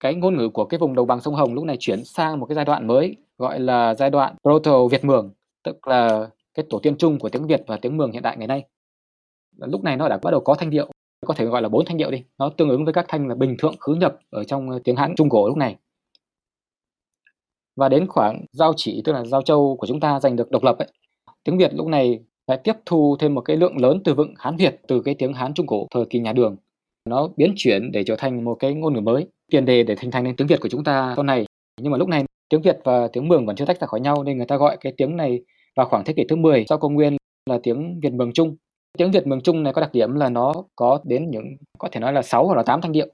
[0.00, 2.46] Cái ngôn ngữ của cái vùng đồng bằng sông Hồng lúc này chuyển sang một
[2.46, 5.32] cái giai đoạn mới gọi là giai đoạn Proto Việt Mường,
[5.64, 8.46] tức là cái tổ tiên chung của tiếng Việt và tiếng Mường hiện đại ngày
[8.46, 8.64] nay.
[9.56, 10.90] Lúc này nó đã bắt đầu có thanh điệu,
[11.26, 13.34] có thể gọi là bốn thanh điệu đi, nó tương ứng với các thanh là
[13.34, 15.76] bình thượng khứ nhập ở trong ờ, tiếng Hán Trung cổ lúc này.
[17.76, 20.64] Và đến khoảng giao chỉ tức là giao châu của chúng ta giành được độc
[20.64, 20.88] lập ấy,
[21.44, 24.56] tiếng Việt lúc này lại tiếp thu thêm một cái lượng lớn từ vựng Hán
[24.56, 26.56] Việt từ cái tiếng Hán Trung cổ thời kỳ nhà Đường.
[27.08, 30.10] Nó biến chuyển để trở thành một cái ngôn ngữ mới, tiền đề để hình
[30.10, 31.46] thành nên tiếng Việt của chúng ta sau này.
[31.80, 34.24] Nhưng mà lúc này tiếng Việt và tiếng Mường vẫn chưa tách ra khỏi nhau
[34.24, 35.40] nên người ta gọi cái tiếng này
[35.76, 38.56] vào khoảng thế kỷ thứ 10 sau công nguyên là tiếng Việt Mường Trung.
[38.98, 42.00] Tiếng Việt Mường Trung này có đặc điểm là nó có đến những có thể
[42.00, 43.06] nói là 6 hoặc là 8 thanh điệu.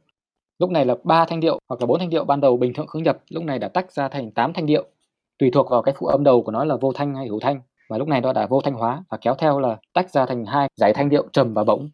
[0.59, 2.87] Lúc này là ba thanh điệu hoặc là bốn thanh điệu ban đầu bình thường
[2.87, 4.85] khứ nhập, lúc này đã tách ra thành 8 thanh điệu.
[5.38, 7.61] Tùy thuộc vào cái phụ âm đầu của nó là vô thanh hay hữu thanh
[7.88, 10.44] và lúc này nó đã vô thanh hóa và kéo theo là tách ra thành
[10.44, 11.88] hai giải thanh điệu trầm và bổng.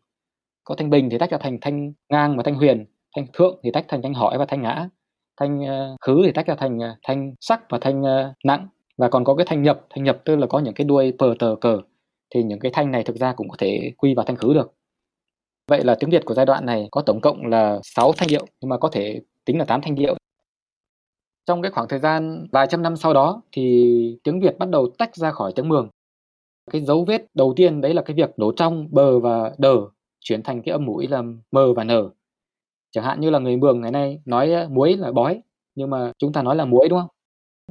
[0.64, 3.70] Có thanh bình thì tách ra thành thanh ngang và thanh huyền, thanh thượng thì
[3.70, 4.88] tách thành thanh hỏi và thanh ngã,
[5.40, 9.08] thanh uh, khứ thì tách ra thành uh, thanh sắc và thanh uh, nặng và
[9.08, 11.56] còn có cái thanh nhập thanh nhập tức là có những cái đuôi pờ tờ
[11.60, 11.80] cờ,
[12.34, 14.72] thì những cái thanh này thực ra cũng có thể quy vào thanh khứ được.
[15.68, 18.46] Vậy là tiếng việt của giai đoạn này có tổng cộng là 6 thanh điệu,
[18.60, 20.16] nhưng mà có thể tính là 8 thanh điệu.
[21.46, 24.90] Trong cái khoảng thời gian vài trăm năm sau đó thì tiếng việt bắt đầu
[24.98, 25.88] tách ra khỏi tiếng mường.
[26.70, 29.76] Cái dấu vết đầu tiên đấy là cái việc đổ trong, bờ và đờ,
[30.20, 32.10] chuyển thành cái âm mũi là mờ và nở
[32.94, 35.42] chẳng hạn như là người mường ngày nay nói muối là bói,
[35.74, 37.08] nhưng mà chúng ta nói là muối, đúng không?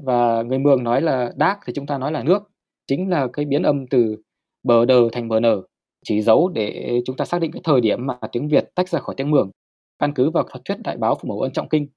[0.02, 2.44] Và người Mường nói là đác thì chúng ta nói là nước
[2.88, 4.18] chính là cái biến âm từ
[4.64, 5.62] bờ đờ thành bờ nở
[6.06, 9.00] chỉ dấu để chúng ta xác định cái thời điểm mà tiếng Việt tách ra
[9.00, 9.52] khỏi tiếng Mường
[10.00, 11.88] căn cứ vào thuật thuyết đại báo phủ mẫu ân trọng kinh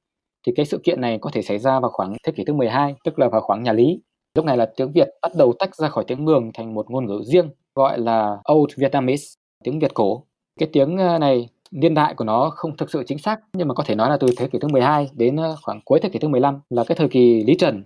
[0.47, 2.95] thì cái sự kiện này có thể xảy ra vào khoảng thế kỷ thứ 12,
[3.05, 4.01] tức là vào khoảng nhà Lý.
[4.35, 7.07] Lúc này là tiếng Việt bắt đầu tách ra khỏi tiếng Mường thành một ngôn
[7.07, 9.25] ngữ riêng gọi là Old Vietnamese,
[9.65, 10.25] tiếng Việt cổ.
[10.61, 13.75] Cái tiếng ờ, này niên đại của nó không thực sự chính xác nhưng mà
[13.75, 16.19] có thể nói là từ thế kỷ thứ 12 đến ờ, khoảng cuối thế kỷ
[16.19, 17.85] thứ 15 là cái thời kỳ Lý Trần.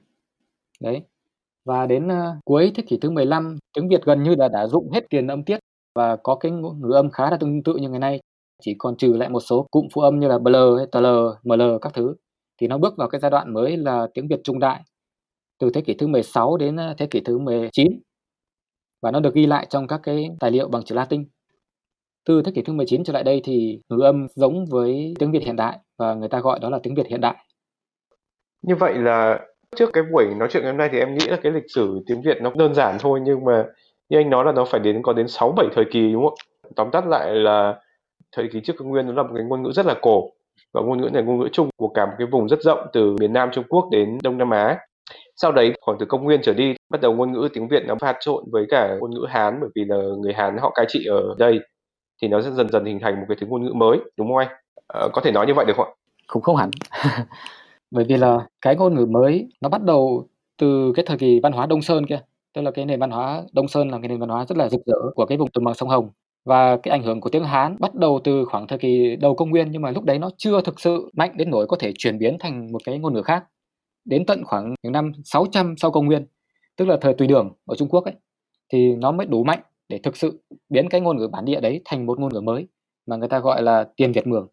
[0.80, 1.02] Đấy.
[1.64, 4.90] Và đến ờ, cuối thế kỷ thứ 15, tiếng Việt gần như đã đã dụng
[4.92, 5.58] hết tiền âm tiết
[5.94, 8.20] và có cái ngữ âm khá là tương tự như ngày nay,
[8.62, 11.06] chỉ còn trừ lại một số cụm phụ âm như là bl hay tl,
[11.44, 12.14] ml các thứ
[12.60, 14.82] thì nó bước vào cái giai đoạn mới là tiếng Việt trung đại
[15.58, 18.00] từ thế kỷ thứ 16 đến ờ, thế kỷ thứ 19
[19.02, 21.24] và nó được ghi lại trong các cái tài liệu bằng chữ Latin.
[22.26, 25.42] Từ thế kỷ thứ 19 trở lại đây thì ngữ âm giống với tiếng Việt
[25.42, 27.34] hiện đại và người ta gọi đó là tiếng Việt hiện đại.
[28.62, 29.40] Như vậy là
[29.76, 32.00] trước cái buổi nói chuyện ngày hôm nay thì em nghĩ là cái lịch sử
[32.06, 33.64] tiếng Việt nó đơn giản thôi, nhưng mà
[34.08, 36.34] như anh nói là nó phải đến, có đến 6 7 thời kỳ, đúng không
[36.64, 36.70] ạ?
[36.76, 37.80] Tóm tắt lại là
[38.32, 40.30] thời kỳ trước công nguyên nó là một cái ngôn ngữ rất là cổ
[40.72, 43.16] và ngôn ngữ này ngôn ngữ chung của cả một cái vùng rất rộng từ
[43.20, 44.78] miền Nam Trung Quốc đến Đông Nam Á.
[45.36, 47.94] Sau đấy, khoảng từ công nguyên trở đi, bắt đầu ngôn ngữ tiếng Việt nó
[48.00, 51.06] pha trộn với cả ngôn ngữ Hán bởi vì là người Hán họ cai trị
[51.06, 51.60] ở đây
[52.22, 54.36] thì nó sẽ dần dần hình thành một cái thứ ngôn ngữ mới đúng không
[54.36, 54.48] anh?
[54.88, 55.94] À, có thể nói như vậy được không ạ?
[56.26, 56.70] Cũng không hẳn.
[57.90, 60.28] bởi vì là cái ngôn ngữ mới nó bắt đầu
[60.58, 62.20] từ cái thời kỳ văn hóa Đông Sơn kia
[62.54, 64.68] tức là cái nền văn hóa Đông Sơn là cái nền văn hóa rất là
[64.68, 66.10] rực rỡ của cái vùng đồng bằng sông Hồng
[66.44, 69.50] và cái ảnh hưởng của tiếng Hán bắt đầu từ khoảng thời kỳ đầu công
[69.50, 72.18] nguyên nhưng mà lúc đấy nó chưa thực sự mạnh đến nỗi có thể chuyển
[72.18, 73.44] biến thành một cái ngôn ngữ khác
[74.04, 76.26] đến tận khoảng những năm 600 sau công nguyên
[76.76, 78.14] tức là thời tùy đường ở Trung Quốc ấy
[78.72, 81.82] thì nó mới đủ mạnh để thực sự biến cái ngôn ngữ bản địa đấy
[81.84, 82.68] thành một ngôn ngữ mới
[83.06, 84.48] mà người ta gọi là tiền Việt mường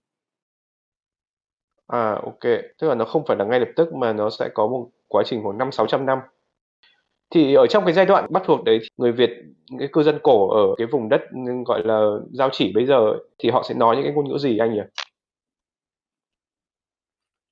[1.87, 2.39] À, ok,
[2.79, 5.23] tức là nó không phải là ngay lập tức mà nó sẽ có một quá
[5.25, 6.19] trình khoảng năm sáu trăm năm.
[7.29, 9.29] Thì ở trong cái giai đoạn Bắc thuộc đấy, người Việt,
[9.79, 11.21] cái cư dân cổ ở cái vùng đất
[11.65, 14.57] gọi là Giao Chỉ bây giờ thì họ sẽ nói những cái ngôn ngữ gì
[14.57, 14.81] anh nhỉ?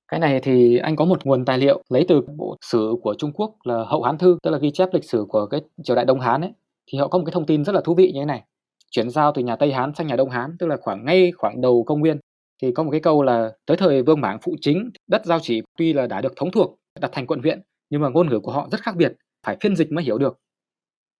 [0.07, 3.31] Cái này thì anh có một nguồn tài liệu lấy từ bộ sử của Trung
[3.33, 6.05] Quốc là Hậu Hán Thư, tức là ghi chép lịch sử của cái triều đại
[6.05, 6.51] Đông Hán ấy.
[6.87, 8.43] Thì họ có một cái thông tin rất là thú vị như thế này.
[8.91, 11.61] Chuyển giao từ nhà Tây Hán sang nhà Đông Hán, tức là khoảng ngay khoảng
[11.61, 12.19] đầu công nguyên
[12.61, 15.61] thì có một cái câu là tới thời Vương Mãng phụ chính, đất giao chỉ
[15.77, 18.51] tuy là đã được thống thuộc, đặt thành quận huyện, nhưng mà ngôn ngữ của
[18.51, 19.13] họ rất khác biệt,
[19.45, 20.37] phải phiên dịch mới hiểu được.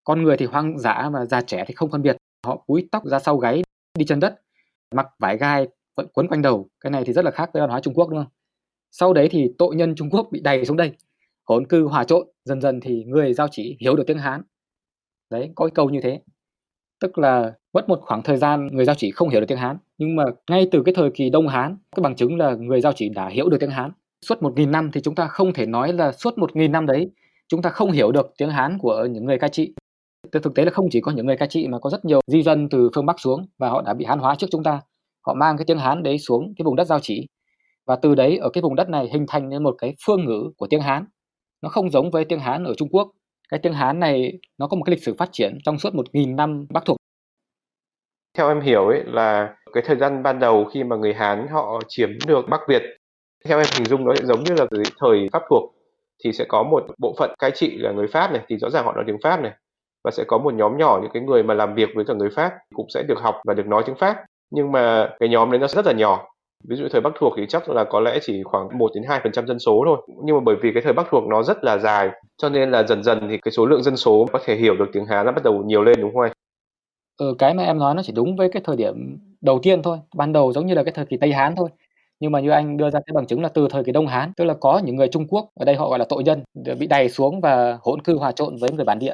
[0.03, 3.05] Con người thì hoang dã và già trẻ thì không phân biệt, họ cúi tóc
[3.05, 3.63] ra sau gáy,
[3.97, 4.35] đi chân đất,
[4.95, 7.69] mặc vải gai vẫn quấn quanh đầu, cái này thì rất là khác với văn
[7.69, 8.31] hóa Trung Quốc đúng không?
[8.91, 10.91] Sau đấy thì tội nhân Trung Quốc bị đầy xuống đây,
[11.47, 14.41] hỗn cư hòa trộn, dần dần thì người giao chỉ hiểu được tiếng Hán.
[15.29, 16.21] Đấy, có cái câu như thế.
[17.01, 19.77] Tức là mất một khoảng thời gian người giao chỉ không hiểu được tiếng Hán.
[19.97, 22.93] Nhưng mà ngay từ cái thời kỳ Đông Hán cái bằng chứng là người giao
[22.93, 23.91] chỉ đã hiểu được tiếng Hán.
[24.25, 26.85] Suốt một nghìn năm thì chúng ta không thể nói là suốt một nghìn năm
[26.85, 27.11] đấy
[27.47, 29.73] chúng ta không hiểu được tiếng Hán của những người cai trị.
[30.31, 32.43] Thực tế là không chỉ có những người cai trị mà có rất nhiều di
[32.43, 34.81] dân từ phương Bắc xuống và họ đã bị Hán hóa trước chúng ta.
[35.25, 37.27] Họ mang cái tiếng Hán đấy xuống cái vùng đất giao chỉ.
[37.85, 40.51] Và từ đấy ở cái vùng đất này hình thành nên một cái phương ngữ
[40.57, 41.05] của tiếng Hán.
[41.61, 43.11] Nó không giống với tiếng Hán ở Trung Quốc
[43.55, 46.05] cái tiếng Hán này nó có một cái lịch sử phát triển trong suốt một
[46.13, 46.97] nghìn năm Bắc thuộc.
[48.37, 51.79] Theo em hiểu ấy là cái thời gian ban đầu khi mà người Hán họ
[51.87, 52.81] chiếm được Bắc Việt,
[53.45, 54.65] theo em hình dung nó giống như là
[54.99, 55.73] thời Pháp thuộc
[56.23, 58.85] thì sẽ có một bộ phận cai trị là người Pháp này thì rõ ràng
[58.85, 59.51] họ nói tiếng Pháp này
[60.03, 62.29] và sẽ có một nhóm nhỏ những cái người mà làm việc với cả người
[62.35, 64.25] Pháp cũng sẽ được học và được nói tiếng Pháp.
[64.51, 66.27] Nhưng mà cái nhóm đấy nó rất là nhỏ
[66.69, 69.19] ví dụ thời Bắc thuộc thì chắc là có lẽ chỉ khoảng 1 đến 2
[69.23, 71.63] phần trăm dân số thôi nhưng mà bởi vì cái thời Bắc thuộc nó rất
[71.63, 74.55] là dài cho nên là dần dần thì cái số lượng dân số có thể
[74.55, 76.31] hiểu được tiếng Hán nó bắt đầu nhiều lên đúng không anh?
[77.17, 79.97] Ừ, cái mà em nói nó chỉ đúng với cái thời điểm đầu tiên thôi,
[80.15, 81.69] ban đầu giống như là cái thời kỳ Tây Hán thôi.
[82.19, 84.31] Nhưng mà như anh đưa ra cái bằng chứng là từ thời kỳ Đông Hán,
[84.37, 86.43] tức là có những người Trung Quốc, ở đây họ gọi là tội nhân,
[86.79, 89.13] bị đày xuống và hỗn cư hòa trộn với người bản địa.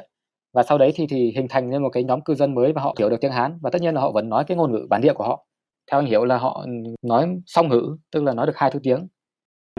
[0.54, 2.82] Và sau đấy thì thì hình thành nên một cái nhóm cư dân mới và
[2.82, 4.86] họ hiểu được tiếng Hán và tất nhiên là họ vẫn nói cái ngôn ngữ
[4.90, 5.44] bản địa của họ.
[5.90, 6.66] Theo anh hiểu là họ
[7.02, 9.08] nói song ngữ, tức là nói được hai thứ tiếng.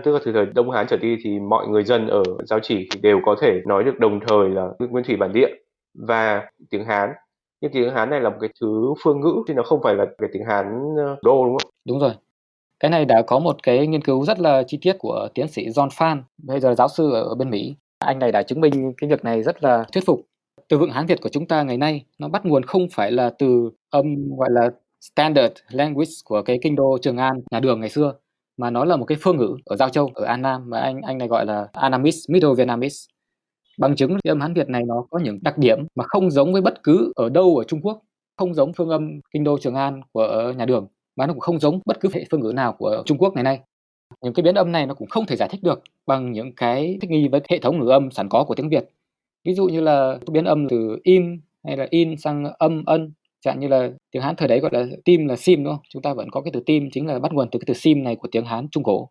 [0.03, 2.87] Tức là từ thời Đông Hán trở đi thì mọi người dân ở giáo chỉ
[2.91, 5.49] thì đều có thể nói được đồng thời là nguyên thủy bản địa
[5.93, 7.09] và tiếng Hán
[7.63, 10.05] nhưng tiếng Hán này là một cái thứ phương ngữ chứ nó không phải là
[10.17, 10.65] cái tiếng Hán
[10.97, 11.71] ờ, đô đúng không?
[11.85, 12.11] Đúng rồi.
[12.79, 15.67] Cái này đã có một cái nghiên cứu rất là chi tiết của tiến sĩ
[15.67, 17.75] John Phan, bây giờ giáo sư ở bên Mỹ.
[17.99, 20.21] Anh này đã chứng minh cái việc này rất là thuyết phục.
[20.69, 23.29] Từ vựng Hán Việt của chúng ta ngày nay nó bắt nguồn không phải là
[23.39, 24.69] từ âm gọi là
[25.11, 28.13] standard language của cái kinh đô Trường An, nhà Đường ngày xưa,
[28.57, 31.01] mà nó là một cái phương ngữ ở Giao Châu, ở An Nam mà anh
[31.01, 33.13] anh này gọi là Annamese, Middle Vietnamese
[33.77, 36.61] Bằng chứng âm Hán Việt này nó có những đặc điểm mà không giống với
[36.61, 38.01] bất cứ ở đâu ở Trung Quốc,
[38.37, 41.59] không giống phương âm kinh đô Trường An của nhà Đường, mà nó cũng không
[41.59, 43.59] giống bất cứ hệ phương ngữ nào của Trung Quốc ngày nay.
[44.21, 46.97] Những cái biến âm này nó cũng không thể giải thích được bằng những cái
[47.01, 48.89] thích nghi với hệ thống ngữ âm sẵn có của tiếng Việt.
[49.43, 53.11] Ví dụ như là biến âm từ im hay là in sang âm ân
[53.43, 55.83] chẳng như là tiếng Hán thời đấy gọi là tim là sim đúng không?
[55.89, 58.03] Chúng ta vẫn có cái từ tim chính là bắt nguồn từ cái từ sim
[58.03, 59.09] này của tiếng Hán Trung cổ.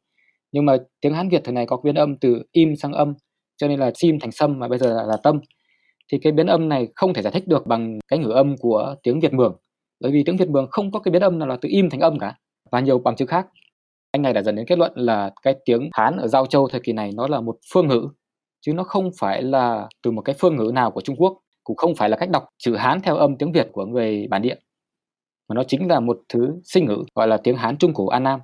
[0.52, 3.14] nhưng mà tiếng Hán Việt thời này có biến âm từ im sang âm
[3.56, 5.40] cho nên là sim thành sâm mà bây giờ là, là tâm
[6.12, 8.96] thì cái biến âm này không thể giải thích được bằng cái ngữ âm của
[9.02, 9.56] tiếng Việt Mường
[10.00, 12.00] bởi vì tiếng Việt Mường không có cái biến âm nào là từ im thành
[12.00, 12.34] âm cả
[12.72, 13.46] và nhiều bằng chứng khác
[14.12, 16.80] anh này đã dẫn đến kết luận là cái tiếng Hán ở Giao Châu thời
[16.80, 18.08] kỳ này nó là một phương ngữ
[18.60, 21.76] chứ nó không phải là từ một cái phương ngữ nào của Trung Quốc cũng
[21.76, 24.56] không phải là cách đọc chữ Hán theo âm tiếng Việt của người bản địa
[25.48, 28.22] mà nó chính là một thứ sinh ngữ gọi là tiếng Hán Trung Cổ An
[28.22, 28.40] Nam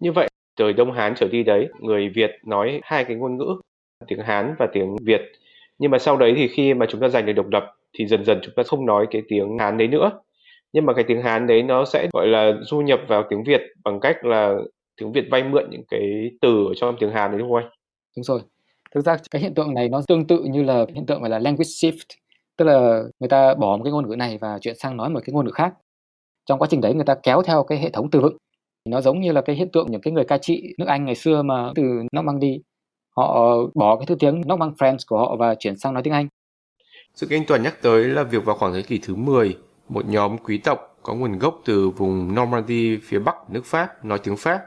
[0.00, 3.60] như vậy từ Đông Hán trở đi đấy người Việt nói hai cái ngôn ngữ
[4.06, 5.20] tiếng Hán và tiếng Việt
[5.78, 8.24] nhưng mà sau đấy thì khi mà chúng ta giành được độc lập thì dần
[8.24, 10.10] dần chúng ta không nói cái tiếng Hán đấy nữa
[10.72, 13.60] nhưng mà cái tiếng Hán đấy nó sẽ gọi là du nhập vào tiếng Việt
[13.84, 14.54] bằng cách là
[14.96, 17.70] tiếng Việt vay mượn những cái từ ở trong tiếng Hán đấy đúng không anh?
[18.16, 18.40] Đúng rồi.
[18.94, 21.38] Thực ra cái hiện tượng này nó tương tự như là hiện tượng gọi là
[21.38, 21.98] language shift,
[22.56, 25.20] tức là người ta bỏ một cái ngôn ngữ này và chuyển sang nói một
[25.24, 25.74] cái ngôn ngữ khác.
[26.46, 28.36] Trong quá trình đấy người ta kéo theo cái hệ thống từ vựng.
[28.84, 31.14] Nó giống như là cái hiện tượng những cái người cai trị nước Anh ngày
[31.14, 31.82] xưa mà từ
[32.16, 32.60] Normandy
[33.16, 36.28] họ bỏ cái thứ tiếng Norman French của họ và chuyển sang nói tiếng Anh.
[37.14, 39.56] Sự anh Toàn nhắc tới là việc vào khoảng thế kỷ thứ 10,
[39.88, 44.18] một nhóm quý tộc có nguồn gốc từ vùng Normandy phía bắc nước Pháp nói
[44.18, 44.60] tiếng Pháp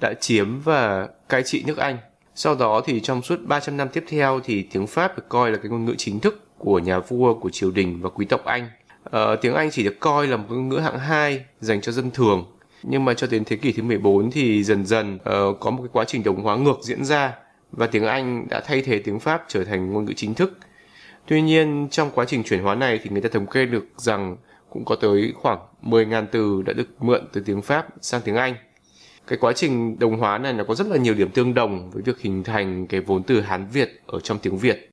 [0.00, 1.96] đã chiếm và cai trị nước Anh.
[2.40, 5.58] Sau đó thì trong suốt 300 năm tiếp theo thì tiếng Pháp được coi là
[5.58, 8.68] cái ngôn ngữ chính thức của nhà vua, của triều đình và quý tộc Anh.
[9.04, 12.10] Ờ, tiếng Anh chỉ được coi là một ngôn ngữ hạng hai dành cho dân
[12.10, 12.44] thường.
[12.82, 15.88] Nhưng mà cho đến thế kỷ thứ 14 thì dần dần uh, có một cái
[15.92, 17.34] quá trình đồng hóa ngược diễn ra
[17.72, 20.58] và tiếng Anh đã thay thế tiếng Pháp trở thành ngôn ngữ chính thức.
[21.26, 24.36] Tuy nhiên trong quá trình chuyển hóa này thì người ta thống kê được rằng
[24.70, 28.54] cũng có tới khoảng 10.000 từ đã được mượn từ tiếng Pháp sang tiếng Anh.
[29.28, 32.02] Cái quá trình đồng hóa này nó có rất là nhiều điểm tương đồng với
[32.02, 34.90] việc hình thành cái vốn từ Hán Việt ở trong tiếng Việt.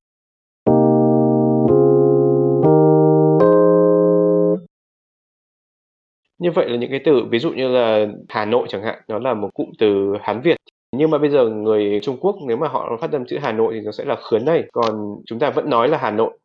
[6.40, 9.20] Như vậy là những cái từ ví dụ như là Hà Nội chẳng hạn, nó
[9.20, 10.58] là một cụm từ Hán Việt.
[10.92, 13.74] Nhưng mà bây giờ người Trung Quốc nếu mà họ phát âm chữ Hà Nội
[13.74, 16.40] thì nó sẽ là khứa này, còn chúng ta vẫn nói là Hà Nội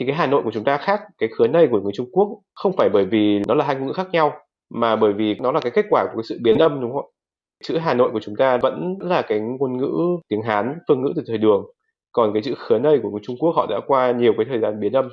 [0.00, 2.28] thì cái Hà Nội của chúng ta khác cái khứa này của người Trung Quốc
[2.54, 4.32] không phải bởi vì nó là hai ngôn ngữ khác nhau
[4.74, 7.10] mà bởi vì nó là cái kết quả của cái sự biến âm đúng không
[7.12, 7.15] ạ?
[7.64, 9.92] Chữ Hà Nội của chúng ta vẫn là cái ngôn ngữ
[10.28, 11.64] tiếng Hán phương ngữ từ thời Đường
[12.12, 14.60] còn cái chữ khứa này của người Trung Quốc họ đã qua nhiều cái thời
[14.60, 15.08] gian biến âm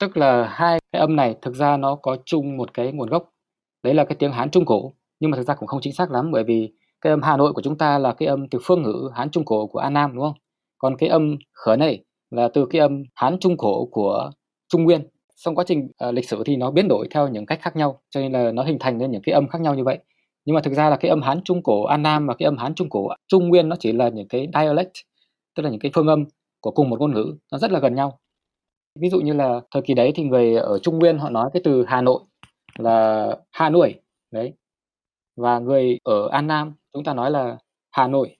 [0.00, 3.30] tức là hai cái âm này thực ra nó có chung một cái nguồn gốc
[3.82, 6.10] đấy là cái tiếng Hán Trung Cổ nhưng mà thực ra cũng không chính xác
[6.10, 8.82] lắm bởi vì cái âm Hà Nội của chúng ta là cái âm từ phương
[8.82, 10.38] ngữ Hán Trung Cổ của An Nam đúng không
[10.78, 14.30] còn cái âm khứa này là từ cái âm Hán Trung Cổ của
[14.68, 15.02] Trung Nguyên.
[15.36, 18.00] Trong quá trình uh, lịch sử thì nó biến đổi theo những cách khác nhau,
[18.10, 19.98] cho nên là nó hình thành nên những cái âm khác nhau như vậy.
[20.44, 22.56] Nhưng mà thực ra là cái âm Hán Trung Cổ An Nam và cái âm
[22.56, 24.92] Hán Trung Cổ Trung Nguyên nó chỉ là những cái dialect,
[25.56, 26.24] tức là những cái phương âm
[26.60, 28.18] của cùng một ngôn ngữ, nó rất là gần nhau.
[29.00, 31.62] Ví dụ như là thời kỳ đấy thì người ở Trung Nguyên họ nói cái
[31.64, 32.20] từ Hà Nội
[32.78, 33.94] là Hà Nội,
[34.30, 34.52] đấy.
[35.36, 37.58] Và người ở An Nam chúng ta nói là
[37.90, 38.36] Hà Nội,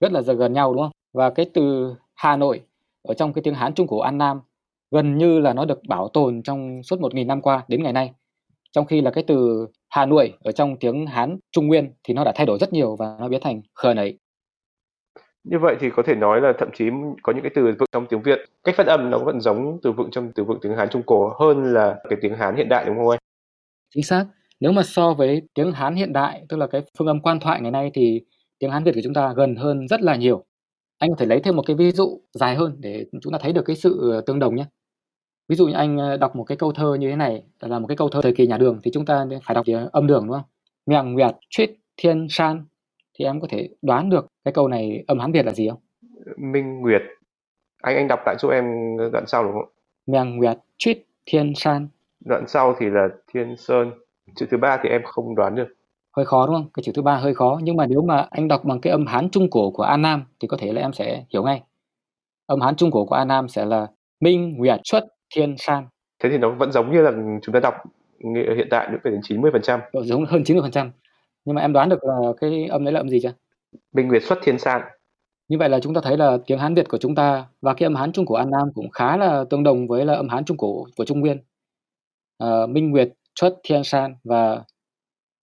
[0.00, 0.92] rất là gần nhau đúng không?
[1.14, 2.60] Và cái từ Hà Nội
[3.02, 4.40] ở trong cái tiếng Hán Trung Cổ An Nam
[4.90, 7.92] gần như là nó được bảo tồn trong suốt một nghìn năm qua đến ngày
[7.92, 8.12] nay.
[8.72, 12.24] Trong khi là cái từ Hà Nội ở trong tiếng Hán Trung Nguyên thì nó
[12.24, 14.18] đã thay đổi rất nhiều và nó biến thành khờ nấy.
[15.44, 16.84] Như vậy thì có thể nói là thậm chí
[17.22, 19.92] có những cái từ vựng trong tiếng Việt, cách phát âm nó vẫn giống từ
[19.92, 22.84] vựng trong từ vựng tiếng Hán Trung Cổ hơn là cái tiếng Hán hiện đại
[22.84, 23.18] đúng không anh?
[23.94, 24.26] Chính xác.
[24.60, 27.60] Nếu mà so với tiếng Hán hiện đại, tức là cái phương âm quan thoại
[27.60, 28.20] ngày nay thì
[28.58, 30.44] tiếng Hán Việt của chúng ta gần hơn rất là nhiều.
[30.98, 33.52] Anh có thể lấy thêm một cái ví dụ dài hơn để chúng ta thấy
[33.52, 34.64] được cái sự tương đồng nhé.
[35.52, 37.86] Ví dụ như anh ờ, đọc một cái câu thơ như thế này, là một
[37.86, 40.32] cái câu thơ thời kỳ nhà Đường thì chúng ta phải đọc âm đường đúng
[40.32, 40.48] không?
[40.86, 42.64] Mèng nguyệt chuyết thiên san
[43.14, 45.78] thì em có thể đoán được cái câu này âm Hán Việt là gì không?
[46.52, 47.02] Minh Nguyệt.
[47.82, 48.64] Anh anh đọc tại chỗ em
[49.12, 49.68] đoạn sau đúng không?
[50.06, 51.88] Mèng nguyệt chuyết thiên san.
[52.24, 53.90] Đoạn sau thì là Thiên Sơn.
[54.36, 55.68] Chữ thứ ba thì em không đoán được
[56.16, 56.70] hơi khó đúng không?
[56.74, 59.06] Cái chữ thứ ba hơi khó nhưng mà nếu mà anh đọc bằng cái âm
[59.06, 61.62] Hán Trung cổ của An Nam thì có thể là em sẽ hiểu ngay.
[62.46, 63.86] Âm Hán Trung cổ của An Nam sẽ là
[64.20, 65.04] Minh Nguyệt xuất
[65.34, 65.84] Thiên San.
[66.22, 67.74] Thế thì nó vẫn giống như là chúng ta đọc
[68.56, 69.80] hiện tại nữa phải đến 90%.
[69.92, 70.90] Độ giống hơn 90%.
[71.44, 73.32] Nhưng mà em đoán được là cái âm đấy là âm gì chưa?
[73.92, 74.82] Minh Nguyệt xuất Thiên San.
[75.48, 77.86] Như vậy là chúng ta thấy là tiếng Hán Việt của chúng ta và cái
[77.86, 80.44] âm Hán Trung cổ An Nam cũng khá là tương đồng với là âm Hán
[80.44, 81.38] Trung cổ của Trung Nguyên.
[82.38, 84.64] À, Minh Nguyệt xuất Thiên San và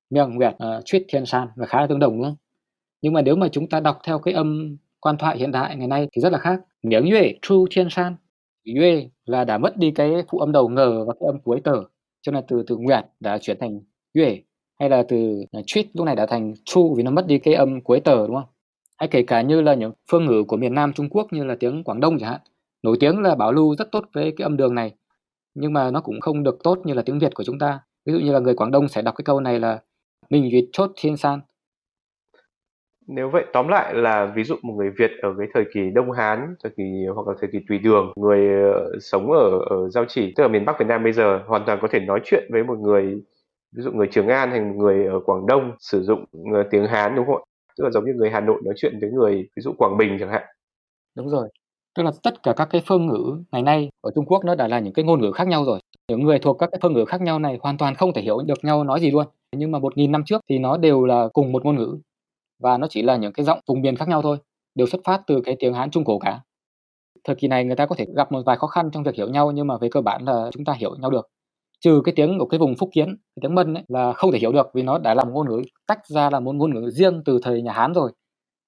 [0.09, 2.35] Miệng Nguyệt uh, Chuyết Thiên San và khá là tương đồng đúng không?
[3.01, 5.87] Nhưng mà nếu mà chúng ta đọc theo cái âm quan thoại hiện đại ngày
[5.87, 6.59] nay thì rất là khác.
[6.83, 8.15] Miếng Yue Tru Thiên San.
[8.65, 11.83] Yue là đã mất đi cái phụ âm đầu ngờ và cái âm cuối tờ.
[12.21, 13.79] Cho nên từ từ Nguyệt đã chuyển thành
[14.13, 14.37] Yue
[14.79, 17.53] hay là từ à, Chuyết lúc này đã thành Chu vì nó mất đi cái
[17.53, 18.49] âm cuối tờ đúng không?
[18.97, 21.55] Hay kể cả như là những phương ngữ của miền Nam Trung Quốc như là
[21.59, 22.41] tiếng Quảng Đông chẳng hạn.
[22.83, 24.91] Nổi tiếng là bảo lưu rất tốt với cái âm đường này.
[25.53, 27.79] Nhưng mà nó cũng không được tốt như là tiếng Việt của chúng ta.
[28.05, 29.79] Ví dụ như là người Quảng Đông sẽ đọc cái câu này là
[30.29, 31.39] mình duyệt chốt thiên san
[33.11, 36.11] nếu vậy tóm lại là ví dụ một người Việt ở cái thời kỳ Đông
[36.11, 36.83] Hán, thời kỳ
[37.15, 40.49] hoặc là thời kỳ Tùy Đường, người uh, sống ở ở Giao Chỉ, tức là
[40.49, 43.03] miền Bắc Việt Nam bây giờ hoàn toàn có thể nói chuyện với một người
[43.75, 47.15] ví dụ người Trường An hay người ở Quảng Đông sử dụng ờ, tiếng Hán
[47.15, 47.43] đúng không ạ?
[47.77, 50.17] Tức là giống như người Hà Nội nói chuyện với người ví dụ Quảng Bình
[50.19, 50.43] chẳng hạn.
[51.17, 51.49] Đúng rồi.
[51.95, 54.67] Tức là tất cả các cái phương ngữ ngày nay ở Trung Quốc nó đã
[54.67, 55.79] là những cái ngôn ngữ khác nhau rồi.
[56.07, 58.37] Những người thuộc các cái phương ngữ khác nhau này hoàn toàn không thể hiểu
[58.45, 59.25] được nhau nói gì luôn.
[59.55, 61.97] Nhưng mà một nghìn năm trước thì nó đều là cùng một ngôn ngữ
[62.59, 64.37] và nó chỉ là những cái giọng vùng miền khác nhau thôi,
[64.75, 66.39] đều xuất phát từ cái tiếng Hán Trung Cổ cả.
[67.23, 69.29] Thời kỳ này người ta có thể gặp một vài khó khăn trong việc hiểu
[69.29, 71.27] nhau nhưng mà về cơ bản là chúng ta hiểu nhau được.
[71.81, 74.39] Trừ cái tiếng của cái vùng Phúc Kiến, cái tiếng Mân ấy, là không thể
[74.39, 76.89] hiểu được vì nó đã là một ngôn ngữ tách ra là một ngôn ngữ
[76.89, 78.11] riêng từ thời nhà Hán rồi.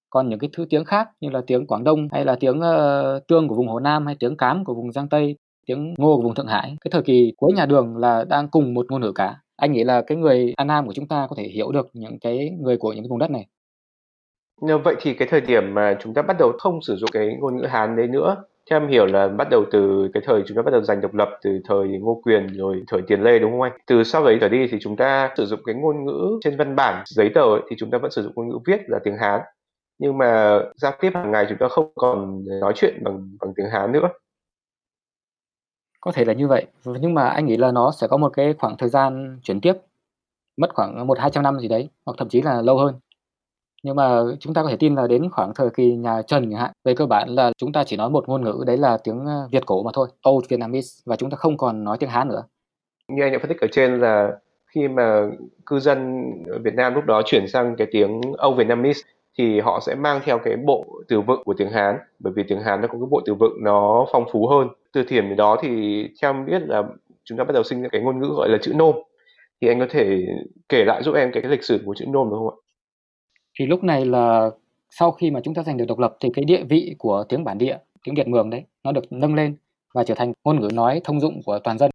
[0.10, 3.28] Còn những cái thứ tiếng khác như là tiếng Quảng Đông hay là tiếng uh,
[3.28, 6.24] Tương của vùng Hồ Nam hay tiếng Cám của vùng Giang Tây, tiếng Ngô của
[6.24, 9.12] vùng Thượng Hải, cái thời kỳ cuối nhà Đường là đang cùng một ngôn ngữ
[9.16, 9.40] cả.
[9.56, 12.20] Anh nghĩ là cái người An Nam của chúng ta có thể hiểu được những
[12.20, 13.48] cái người của những cái vùng đất này.
[14.62, 17.58] Vậy thì cái thời điểm mà chúng ta bắt đầu không sử dụng cái ngôn
[17.58, 20.62] ngữ Hán đấy nữa, theo em hiểu là bắt đầu từ cái thời chúng ta
[20.62, 23.62] bắt đầu giành độc lập từ thời Ngô Quyền rồi thời Tiền Lê đúng không
[23.62, 23.72] anh?
[23.88, 26.76] Từ sau đấy trở đi thì chúng ta sử dụng cái ngôn ngữ trên văn
[26.76, 29.18] bản giấy tờ ấy, thì chúng ta vẫn sử dụng ngôn ngữ viết là tiếng
[29.18, 29.42] Hán.
[30.00, 33.70] Nhưng mà giao tiếp hàng ngày chúng ta không còn nói chuyện bằng bằng tiếng
[33.70, 34.10] Hán nữa.
[36.02, 38.54] Có thể là như vậy, nhưng mà anh nghĩ là nó sẽ có một cái
[38.60, 39.74] khoảng thời gian chuyển tiếp,
[40.58, 42.96] mất khoảng một hai trăm năm gì đấy, hoặc thậm chí là lâu hơn.
[43.84, 46.60] Nhưng mà chúng ta có thể tin là đến khoảng thời kỳ nhà Trần chẳng
[46.60, 49.26] hạn, về cơ bản là chúng ta chỉ nói một ngôn ngữ đấy là tiếng
[49.26, 52.28] ờ, Việt cổ mà thôi, Old Vietnamese và chúng ta không còn nói tiếng Hán
[52.28, 52.44] nữa.
[53.08, 54.32] Như anh đã phân tích ở trên là
[54.68, 55.28] khi mà
[55.66, 56.24] cư dân
[56.64, 59.02] Việt Nam lúc đó chuyển sang cái tiếng Old Vietnamese
[59.38, 62.62] thì họ sẽ mang theo cái bộ từ vựng của tiếng Hán bởi vì tiếng
[62.62, 64.68] Hán nó có cái bộ từ vựng nó phong phú hơn.
[64.94, 66.84] Từ thiểm đó thì theo em biết là
[67.24, 68.96] chúng ta bắt đầu sinh ra cái ngôn ngữ gọi là chữ nôm.
[69.62, 70.26] Thì anh có thể
[70.70, 72.58] kể lại giúp em cái, cái lịch sử của chữ nôm được không ạ?
[73.62, 74.50] Thì lúc này là
[74.90, 77.44] sau khi mà chúng ta giành được độc lập thì cái địa vị của tiếng
[77.44, 79.56] bản địa, tiếng Việt Mường đấy, nó được nâng lên
[79.94, 81.92] và trở thành ngôn ngữ nói thông dụng của toàn dân.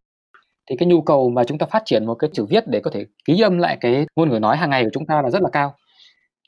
[0.69, 2.91] Thì cái nhu cầu mà chúng ta phát triển một cái chữ viết để có
[2.91, 5.41] thể ký âm lại cái ngôn ngữ nói hàng ngày của chúng ta là rất
[5.41, 5.75] là cao.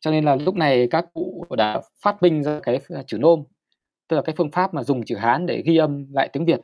[0.01, 3.43] Cho nên là lúc này các cụ đã phát minh ra cái chữ nôm,
[4.07, 6.59] tức là cái phương pháp mà dùng chữ Hán để ghi âm lại tiếng Việt.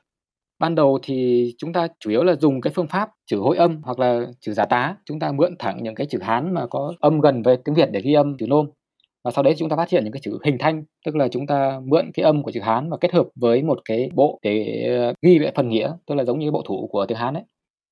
[0.59, 3.81] Ban đầu thì chúng ta chủ yếu là dùng cái phương pháp chữ hội âm
[3.83, 6.93] hoặc là chữ giả tá, chúng ta mượn thẳng những cái chữ Hán mà có
[6.99, 8.69] âm gần với tiếng Việt để ghi âm chữ nôm.
[9.23, 11.47] Và sau đấy chúng ta phát hiện những cái chữ hình thanh, tức là chúng
[11.47, 14.83] ta mượn cái âm của chữ Hán và kết hợp với một cái bộ để
[14.99, 17.33] ờ, ghi lại phần nghĩa, tức là giống như cái bộ thủ của tiếng Hán
[17.33, 17.43] ấy.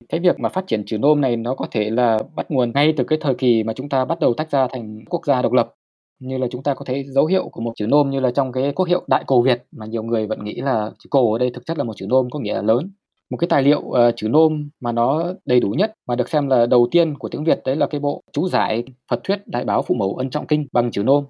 [0.08, 2.94] Cái việc mà phát triển chữ nôm này nó có thể là bắt nguồn ngay
[2.96, 5.52] từ cái thời kỳ mà chúng ta bắt đầu tách ra thành quốc gia độc
[5.52, 5.74] lập
[6.20, 8.52] như là chúng ta có thấy dấu hiệu của một chữ nôm như là trong
[8.52, 11.38] cái quốc hiệu Đại Cổ Việt mà nhiều người vẫn nghĩ là chữ cổ ở
[11.38, 12.90] đây thực chất là một chữ nôm có nghĩa là lớn.
[13.30, 16.48] Một cái tài liệu uh, chữ nôm mà nó đầy đủ nhất mà được xem
[16.48, 19.64] là đầu tiên của tiếng Việt đấy là cái bộ chú giải Phật thuyết Đại
[19.64, 21.24] báo Phụ mẫu ân trọng kinh bằng chữ nôm.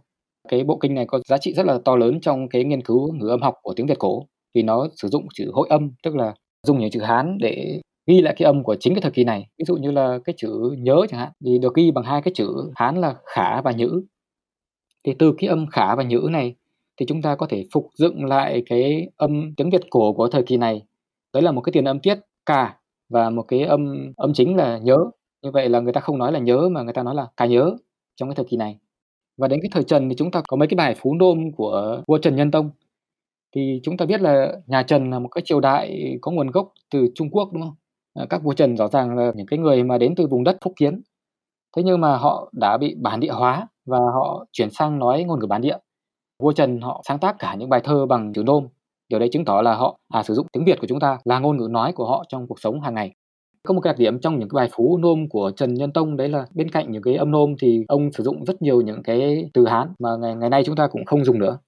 [0.48, 3.12] Cái bộ kinh này có giá trị rất là to lớn trong cái nghiên cứu
[3.12, 6.16] ngữ âm học của tiếng Việt cổ vì nó sử dụng chữ hội âm tức
[6.16, 6.34] là
[6.66, 9.46] dùng những chữ Hán để ghi lại cái âm của chính cái thời kỳ này.
[9.58, 12.32] Ví dụ như là cái chữ nhớ chẳng hạn thì được ghi bằng hai cái
[12.34, 14.02] chữ Hán là khả và nhữ
[15.04, 16.54] thì từ cái âm khả và nhữ này
[16.96, 20.42] thì chúng ta có thể phục dựng lại cái âm tiếng Việt cổ của thời
[20.42, 20.82] kỳ này.
[21.32, 22.76] Đấy là một cái tiền âm tiết cả
[23.08, 24.96] và một cái âm âm chính là nhớ.
[25.42, 27.46] Như vậy là người ta không nói là nhớ mà người ta nói là cả
[27.46, 27.76] nhớ
[28.16, 28.78] trong cái thời kỳ này.
[29.36, 32.02] Và đến cái thời Trần thì chúng ta có mấy cái bài phú nôm của
[32.06, 32.70] vua Trần Nhân Tông.
[33.56, 36.72] Thì chúng ta biết là nhà Trần là một cái triều đại có nguồn gốc
[36.90, 37.74] từ Trung Quốc, đúng không?
[38.14, 40.56] À, các vua Trần rõ ràng là những cái người mà đến từ vùng đất
[40.64, 41.02] Phúc Kiến.
[41.76, 45.40] Thế nhưng mà họ đã bị bản địa hóa và họ chuyển sang nói ngôn
[45.40, 45.76] ngữ bản địa.
[46.42, 48.68] Vua Trần họ sáng tác cả những bài thơ bằng chữ nôm.
[49.08, 51.38] Điều đấy chứng tỏ là họ à, sử dụng tiếng Việt của chúng ta là
[51.38, 53.12] ngôn ngữ nói của họ trong cuộc sống hàng ngày.
[53.62, 56.16] Có một cái đặc điểm trong những cái bài phú nôm của Trần Nhân Tông
[56.16, 59.02] đấy là bên cạnh những cái âm nôm thì ông sử dụng rất nhiều những
[59.02, 61.58] cái từ Hán mà ngày ngày nay chúng ta cũng không dùng nữa.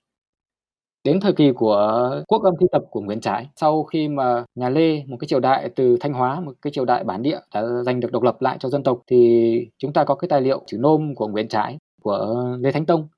[1.04, 4.68] Đến thời kỳ của quốc âm thi tập của Nguyễn Trãi, sau khi mà nhà
[4.68, 7.62] Lê, một cái triều đại từ Thanh Hóa, một cái triều đại bản địa đã
[7.86, 10.62] giành được độc lập lại cho dân tộc thì chúng ta có cái tài liệu
[10.66, 13.08] chữ nôm của Nguyễn Trãi của Lê Thánh Tông.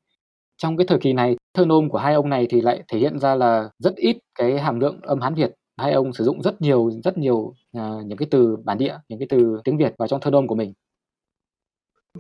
[0.57, 3.19] Trong cái thời kỳ này, thơ nôm của hai ông này thì lại thể hiện
[3.19, 5.51] ra là rất ít cái hàm lượng âm Hán Việt.
[5.79, 7.37] Hai ông sử dụng rất nhiều rất nhiều
[7.79, 10.47] uh, những cái từ bản địa, những cái từ tiếng Việt vào trong thơ nôm
[10.47, 10.73] của mình.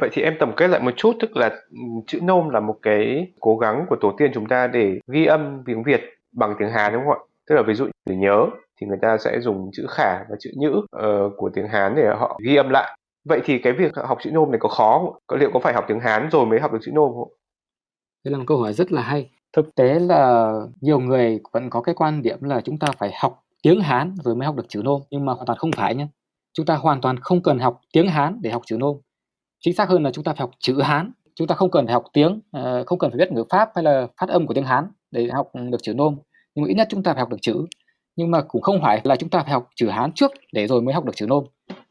[0.01, 2.77] Vậy thì em tổng kết lại một chút tức là ừ, chữ nôm là một
[2.83, 6.01] cái cố gắng của tổ tiên chúng ta để ghi âm tiếng Việt
[6.33, 7.21] bằng tiếng Hán đúng không ạ?
[7.49, 8.47] Tức là ví dụ để nhớ
[8.81, 12.03] thì người ta sẽ dùng chữ khả và chữ nhữ uh, của tiếng Hán để
[12.19, 12.98] họ ghi âm lại.
[13.29, 15.23] Vậy thì cái việc học chữ nôm này có khó không?
[15.27, 17.33] Có liệu có phải học tiếng Hán rồi mới học được chữ nôm không?
[18.25, 19.31] Đây là một câu hỏi rất là hay.
[19.53, 23.45] Thực tế là nhiều người vẫn có cái quan điểm là chúng ta phải học
[23.63, 26.07] tiếng Hán rồi mới học được chữ nôm nhưng mà hoàn toàn không phải nhé.
[26.53, 28.97] Chúng ta hoàn toàn không cần học tiếng Hán để học chữ nôm
[29.61, 31.93] chính xác hơn là chúng ta phải học chữ Hán chúng ta không cần phải
[31.93, 34.65] học tiếng ờ, không cần phải biết ngữ pháp hay là phát âm của tiếng
[34.65, 36.17] hán để học được chữ nôm
[36.55, 37.67] nhưng mà ít nhất chúng ta phải học được chữ
[38.17, 40.83] nhưng mà cũng không phải là chúng ta phải học chữ hán trước để rồi
[40.83, 41.45] mới học được chữ nôm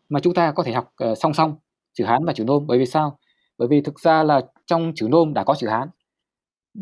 [0.09, 1.55] mà chúng ta có thể học uh, song song
[1.93, 2.67] chữ hán và chữ nôm.
[2.67, 3.17] Bởi vì sao?
[3.57, 5.89] Bởi vì thực ra là trong chữ nôm đã có chữ hán.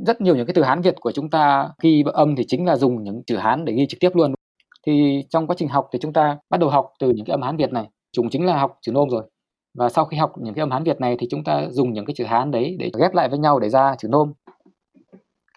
[0.05, 2.75] Rất nhiều những cái từ hán việt của chúng ta ghi âm thì chính là
[2.75, 4.33] dùng những chữ hán để ghi trực tiếp luôn.
[4.87, 7.41] Thì trong quá trình học thì chúng ta bắt đầu học từ những cái âm
[7.41, 7.89] hán việt này.
[8.11, 9.23] Chúng chính là học chữ nôm rồi.
[9.77, 12.05] Và sau khi học những cái âm hán việt này thì chúng ta dùng những
[12.05, 14.33] cái chữ hán đấy để ghép lại với nhau để ra chữ nôm.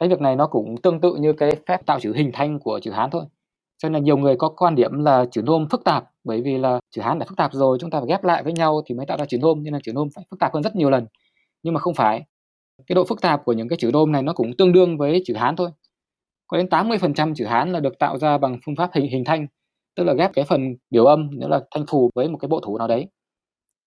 [0.00, 2.80] Cái việc này nó cũng tương tự như cái phép tạo chữ hình thanh của
[2.82, 3.22] chữ hán thôi.
[3.78, 6.58] Cho nên là nhiều người có quan điểm là chữ nôm phức tạp bởi vì
[6.58, 8.94] là chữ hán đã phức tạp rồi, chúng ta phải ghép lại với nhau thì
[8.94, 10.90] mới tạo ra chữ nôm, nên là chữ nôm phải phức tạp hơn rất nhiều
[10.90, 11.06] lần.
[11.62, 12.22] Nhưng mà không phải,
[12.86, 15.22] cái độ phức tạp của những cái chữ nôm này nó cũng tương đương với
[15.24, 15.70] chữ hán thôi.
[16.46, 19.46] Có đến 80% chữ hán là được tạo ra bằng phương pháp hình hình thanh,
[19.96, 22.60] tức là ghép cái phần biểu âm nữa là thanh phù với một cái bộ
[22.60, 23.06] thủ nào đấy.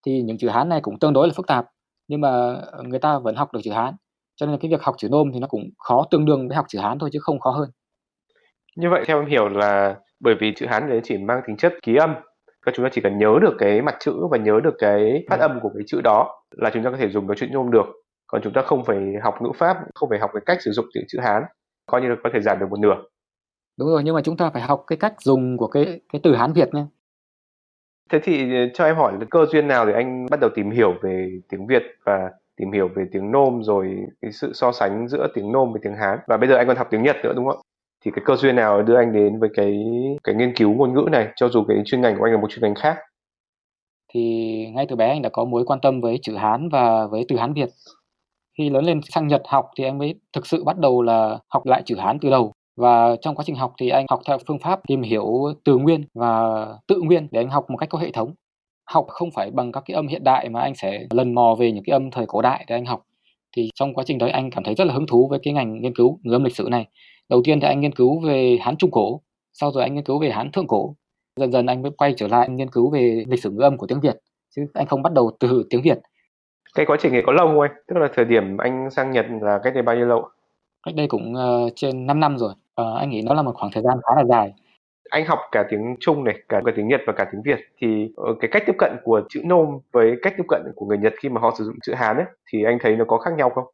[0.06, 1.66] Thì những chữ hán này cũng tương đối là phức tạp,
[2.08, 2.30] nhưng mà
[2.72, 3.96] ờ, người ta vẫn học được chữ hán.
[4.36, 6.58] Cho nên là cái việc học chữ nôm thì nó cũng khó tương đương với
[6.58, 7.70] học chữ hán thôi, chứ không khó hơn.
[8.78, 11.74] Như vậy theo em hiểu là bởi vì chữ hán đấy chỉ mang tính chất
[11.82, 12.14] ký âm
[12.66, 15.40] các chúng ta chỉ cần nhớ được cái mặt chữ và nhớ được cái phát
[15.40, 17.86] âm của cái chữ đó là chúng ta có thể dùng cái chữ nôm được.
[18.28, 20.86] Còn chúng ta không phải học ngữ pháp không phải học cái cách sử dụng
[20.94, 21.44] chữ chữ hán.
[21.86, 22.96] Coi như là có thể giảm được một nửa.
[23.80, 26.36] Đúng rồi nhưng mà chúng ta phải học cái cách dùng của cái cái từ
[26.36, 26.86] hán việt nhé.
[28.10, 30.94] Thế thì cho em hỏi là cơ duyên nào để anh bắt đầu tìm hiểu
[31.02, 35.28] về tiếng việt và tìm hiểu về tiếng nôm rồi cái sự so sánh giữa
[35.34, 36.20] tiếng nôm với tiếng hán?
[36.28, 37.71] Và bây giờ anh còn học tiếng nhật nữa đúng không ạ
[38.06, 39.84] thì cái cơ duyên nào đưa anh đến với cái
[40.24, 42.48] cái nghiên cứu ngôn ngữ này, cho dù cái chuyên ngành của anh là một
[42.52, 42.98] chuyên ngành khác?
[44.14, 44.22] Thì
[44.74, 47.38] ngay từ bé anh đã có mối quan tâm với chữ Hán và với từ
[47.38, 47.70] Hán Việt.
[48.58, 51.66] Khi lớn lên sang Nhật học thì anh mới thực sự bắt đầu là học
[51.66, 52.52] lại chữ Hán từ đầu.
[52.78, 55.26] Và trong quá trình học thì anh học theo phương pháp tìm hiểu
[55.66, 58.34] từ nguyên và tự nguyên để anh học một cách có hệ thống.
[58.90, 61.72] Học không phải bằng các cái âm hiện đại mà anh sẽ lần mò về
[61.72, 63.02] những cái âm thời cổ đại để anh học.
[63.56, 65.82] Thì trong quá trình đấy anh cảm thấy rất là hứng thú với cái ngành
[65.82, 66.88] nghiên cứu ngữ âm lịch sử này
[67.32, 69.22] đầu tiên thì anh nghiên cứu về hán trung cổ
[69.54, 70.96] sau rồi anh nghiên cứu về hán thượng cổ.
[71.40, 73.88] Dần dần anh mới quay trở lại nghiên cứu về lịch sử ngữ âm của
[73.88, 74.16] tiếng việt
[74.56, 76.00] chứ anh không bắt đầu từ tiếng việt.
[76.76, 77.72] Cái quá trình này có lâu không anh?
[77.88, 80.30] Tức là thời điểm anh sang nhật là cách đây bao nhiêu lâu?
[80.86, 82.54] Cách đây cũng uh, trên 5 năm rồi.
[82.82, 84.54] Uh, anh nghĩ nó là một khoảng thời gian khá là dài.
[85.10, 88.08] Anh học cả tiếng Trung này, cả, cả tiếng Nhật và cả tiếng Việt thì
[88.32, 91.14] uh, cái cách tiếp cận của chữ nôm với cách tiếp cận của người Nhật
[91.22, 93.50] khi mà họ sử dụng chữ Hán ấy thì anh thấy nó có khác nhau
[93.50, 93.66] không?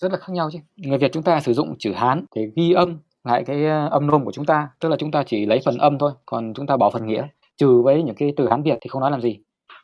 [0.00, 0.58] Rất là khác nhau chứ.
[0.76, 4.06] Người Việt chúng ta sử dụng chữ Hán để ghi âm lại cái ờ, âm
[4.06, 6.66] nôm của chúng ta, tức là chúng ta chỉ lấy phần âm thôi, còn chúng
[6.66, 7.26] ta bỏ phần nghĩa.
[7.56, 9.38] Trừ với những cái từ Hán Việt thì không nói làm gì.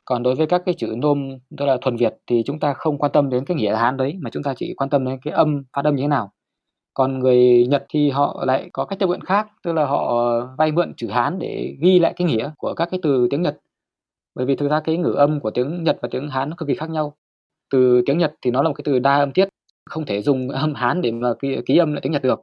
[0.04, 2.98] Còn đối với các cái chữ nôm, tức là thuần Việt thì chúng ta không
[2.98, 5.34] quan tâm đến cái nghĩa Hán đấy, mà chúng ta chỉ quan tâm đến cái
[5.34, 6.32] âm, phát âm như thế nào.
[6.94, 10.24] Còn người Nhật thì họ lại có cách tiếp cận khác, tức là họ
[10.58, 13.58] vay mượn chữ Hán để ghi lại cái nghĩa của các cái từ tiếng Nhật.
[14.34, 16.68] Bởi vì thực ra cái ngữ âm của tiếng Nhật và tiếng Hán nó cực
[16.68, 17.16] kỳ khác nhau.
[17.70, 19.48] Từ tiếng Nhật thì nó là một cái từ đa âm tiết
[19.90, 22.40] không thể dùng âm Hán để mà ký, ký âm lại tiếng Nhật được.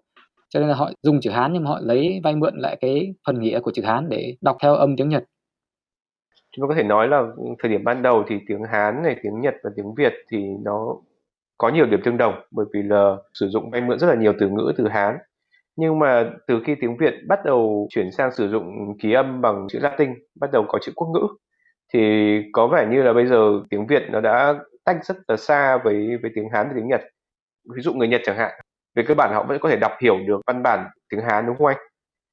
[0.49, 3.13] Cho nên là họ dùng chữ Hán nhưng mà họ lấy vay mượn lại cái
[3.27, 5.23] phần nghĩa của chữ Hán để đọc theo âm tiếng Nhật.
[6.51, 7.23] Chúng ta có thể nói là
[7.59, 10.95] thời điểm ban đầu thì tiếng Hán này tiếng Nhật và tiếng Việt thì nó
[11.57, 14.33] có nhiều điểm tương đồng bởi vì là sử dụng vay mượn rất là nhiều
[14.39, 15.17] từ ngữ từ Hán.
[15.75, 19.67] Nhưng mà từ khi tiếng Việt bắt đầu chuyển sang sử dụng ký âm bằng
[19.69, 21.27] chữ Latin bắt đầu có chữ quốc ngữ
[21.93, 21.99] thì
[22.51, 26.17] có vẻ như là bây giờ tiếng Việt nó đã tách rất là xa với
[26.21, 27.01] với tiếng Hán và tiếng Nhật
[27.75, 28.51] ví dụ người Nhật chẳng hạn
[28.95, 31.57] về cơ bản họ vẫn có thể đọc hiểu được văn bản tiếng Hán đúng
[31.57, 31.77] không anh?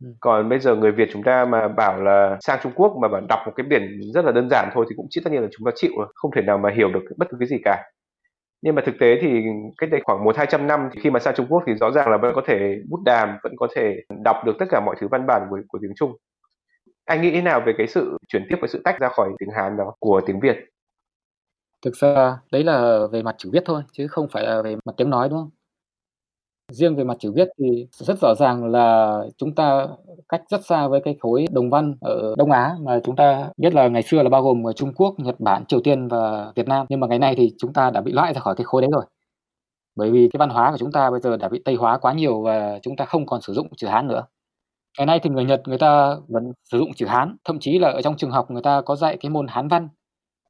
[0.05, 0.09] Ừ.
[0.20, 3.20] Còn bây giờ người Việt chúng ta mà bảo là sang Trung Quốc mà bảo
[3.29, 5.49] đọc một cái biển rất là đơn giản thôi thì cũng chỉ tất nhiên là
[5.59, 7.85] chúng ta chịu rồi, không thể nào mà hiểu được bất cứ cái gì cả.
[8.62, 9.43] Nhưng mà thực tế thì
[9.79, 11.91] cách đây khoảng một hai trăm năm thì khi mà sang Trung Quốc thì rõ
[11.91, 14.97] ràng là vẫn có thể bút đàm, vẫn có thể đọc được tất cả mọi
[15.01, 16.16] thứ văn bản của, của tiếng Trung.
[17.05, 19.51] Anh nghĩ thế nào về cái sự chuyển tiếp với sự tách ra khỏi tiếng
[19.57, 20.57] Hán đó của tiếng Việt?
[21.83, 24.93] Thực ra đấy là về mặt chữ viết thôi chứ không phải là về mặt
[24.97, 25.51] tiếng nói đúng không?
[26.72, 29.87] Riêng về mặt chữ viết thì rất rõ ràng là chúng ta
[30.29, 33.74] cách rất xa với cái khối đồng văn ở Đông Á mà chúng ta biết
[33.74, 36.87] là ngày xưa là bao gồm Trung Quốc, Nhật Bản, Triều Tiên và Việt Nam.
[36.89, 38.91] Nhưng mà ngày nay thì chúng ta đã bị loại ra khỏi cái khối đấy
[38.93, 39.05] rồi.
[39.97, 42.12] Bởi vì cái văn hóa của chúng ta bây giờ đã bị Tây hóa quá
[42.12, 44.24] nhiều và chúng ta không còn sử dụng chữ Hán nữa.
[44.99, 47.91] Ngày nay thì người Nhật người ta vẫn sử dụng chữ Hán, thậm chí là
[47.91, 49.89] ở trong trường học người ta có dạy cái môn Hán văn,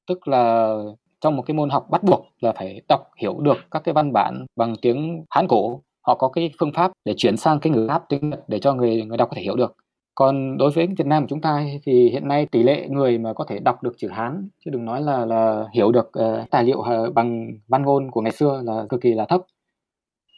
[0.07, 0.74] tức là
[1.21, 4.12] trong một cái môn học bắt buộc là phải đọc hiểu được các cái văn
[4.12, 5.83] bản bằng tiếng Hán cổ.
[6.07, 8.75] Họ có cái phương pháp để chuyển sang cái ngữ pháp tiếng Nhật để cho
[8.75, 9.77] người người đọc có thể hiểu được.
[10.14, 13.33] Còn đối với Việt Nam của chúng ta thì hiện nay tỷ lệ người mà
[13.33, 16.64] có thể đọc được chữ Hán chứ đừng nói là là hiểu được uh, tài
[16.64, 19.41] liệu uh, bằng văn ngôn của ngày xưa là cực kỳ là thấp.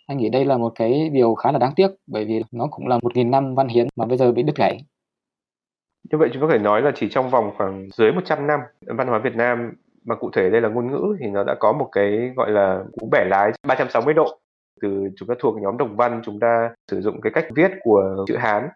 [0.06, 2.86] Anh nghĩ đây là một cái điều khá là đáng tiếc bởi vì nó cũng
[2.86, 4.84] là một nghìn năm văn hiến mà bây giờ bị đứt gãy.
[6.10, 9.08] Như vậy chúng có thể nói là chỉ trong vòng khoảng dưới 100 năm văn
[9.08, 9.72] hóa Việt Nam
[10.04, 12.84] mà cụ thể đây là ngôn ngữ thì nó đã có một cái gọi là
[13.00, 14.38] cú bẻ lái 360 độ.
[14.82, 18.24] Từ chúng ta thuộc nhóm đồng văn chúng ta sử dụng cái cách viết của
[18.26, 18.68] chữ Hán.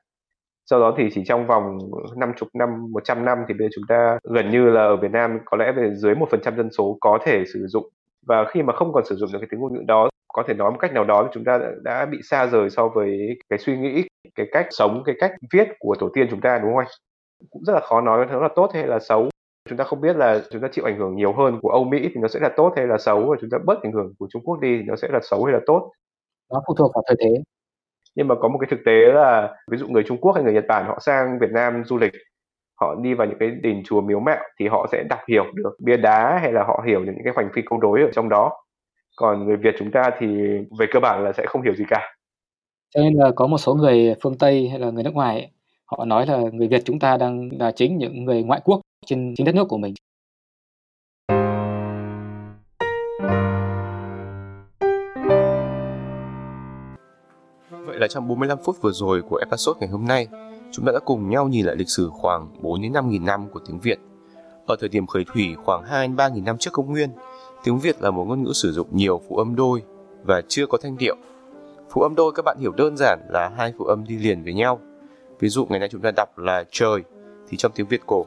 [0.67, 1.79] Sau đó thì chỉ trong vòng
[2.17, 5.39] 50 năm, 100 năm thì bây giờ chúng ta gần như là ở Việt Nam
[5.45, 7.89] có lẽ về dưới một phần trăm dân số có thể sử dụng.
[8.27, 10.55] Và khi mà không còn sử dụng được cái tiếng ngôn ngữ đó có thể
[10.55, 13.79] nói một cách nào đó chúng ta đã bị xa rời so với cái suy
[13.79, 14.05] nghĩ
[14.35, 16.89] cái cách sống cái cách viết của tổ tiên chúng ta đúng không anh?
[17.51, 19.29] Cũng rất là khó nói nó là tốt hay là xấu
[19.69, 22.01] chúng ta không biết là chúng ta chịu ảnh hưởng nhiều hơn của Âu Mỹ
[22.03, 24.27] thì nó sẽ là tốt hay là xấu và chúng ta bớt ảnh hưởng của
[24.31, 25.93] Trung Quốc đi thì nó sẽ là xấu hay là tốt.
[26.53, 27.43] Nó phụ thuộc vào thời thế.
[28.15, 30.53] Nhưng mà có một cái thực tế là ví dụ người Trung Quốc hay người
[30.53, 32.13] Nhật Bản họ sang Việt Nam du lịch
[32.81, 35.77] họ đi vào những cái đền chùa miếu mạo thì họ sẽ đọc hiểu được
[35.79, 38.53] bia đá hay là họ hiểu những cái hoành phi câu đối ở trong đó.
[39.17, 40.27] Còn người Việt chúng ta thì
[40.79, 42.17] về cơ bản là sẽ không hiểu gì cả.
[42.95, 45.51] Cho nên là có một số người phương Tây hay là người nước ngoài
[45.99, 49.35] họ nói là người Việt chúng ta đang là chính những người ngoại quốc trên
[49.37, 49.95] chính đất nước của mình
[57.71, 60.29] Vậy là trong 45 phút vừa rồi của episode ngày hôm nay,
[60.73, 63.47] chúng ta đã cùng nhau nhìn lại lịch sử khoảng 4 đến 5 nghìn năm
[63.53, 63.99] của tiếng Việt.
[64.67, 67.11] Ở thời điểm khởi thủy khoảng 2 đến 3 nghìn năm trước công nguyên,
[67.65, 69.83] tiếng Việt là một ngôn ngữ sử dụng nhiều phụ âm đôi
[70.25, 71.17] và chưa có thanh điệu.
[71.91, 74.55] Phụ âm đôi các bạn hiểu đơn giản là hai phụ âm đi liền với
[74.55, 74.81] nhau.
[75.45, 77.03] Ví dụ ngày nay chúng ta đọc là trời
[77.49, 78.27] thì trong tiếng Việt cổ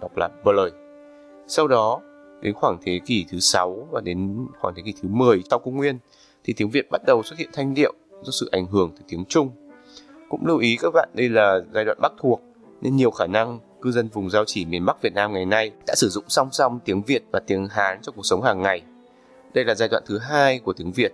[0.00, 0.70] đọc là bờ lời.
[1.46, 2.00] Sau đó
[2.40, 5.76] đến khoảng thế kỷ thứ 6 và đến khoảng thế kỷ thứ 10 sau công
[5.76, 5.98] nguyên
[6.44, 7.92] thì tiếng Việt bắt đầu xuất hiện thanh điệu
[8.22, 9.50] do sự ảnh hưởng từ tiếng Trung.
[10.28, 12.40] Cũng lưu ý các bạn đây là giai đoạn Bắc thuộc
[12.80, 15.70] nên nhiều khả năng cư dân vùng giao chỉ miền Bắc Việt Nam ngày nay
[15.86, 18.82] đã sử dụng song song tiếng Việt và tiếng Hán trong cuộc sống hàng ngày.
[19.54, 21.12] Đây là giai đoạn thứ hai của tiếng Việt.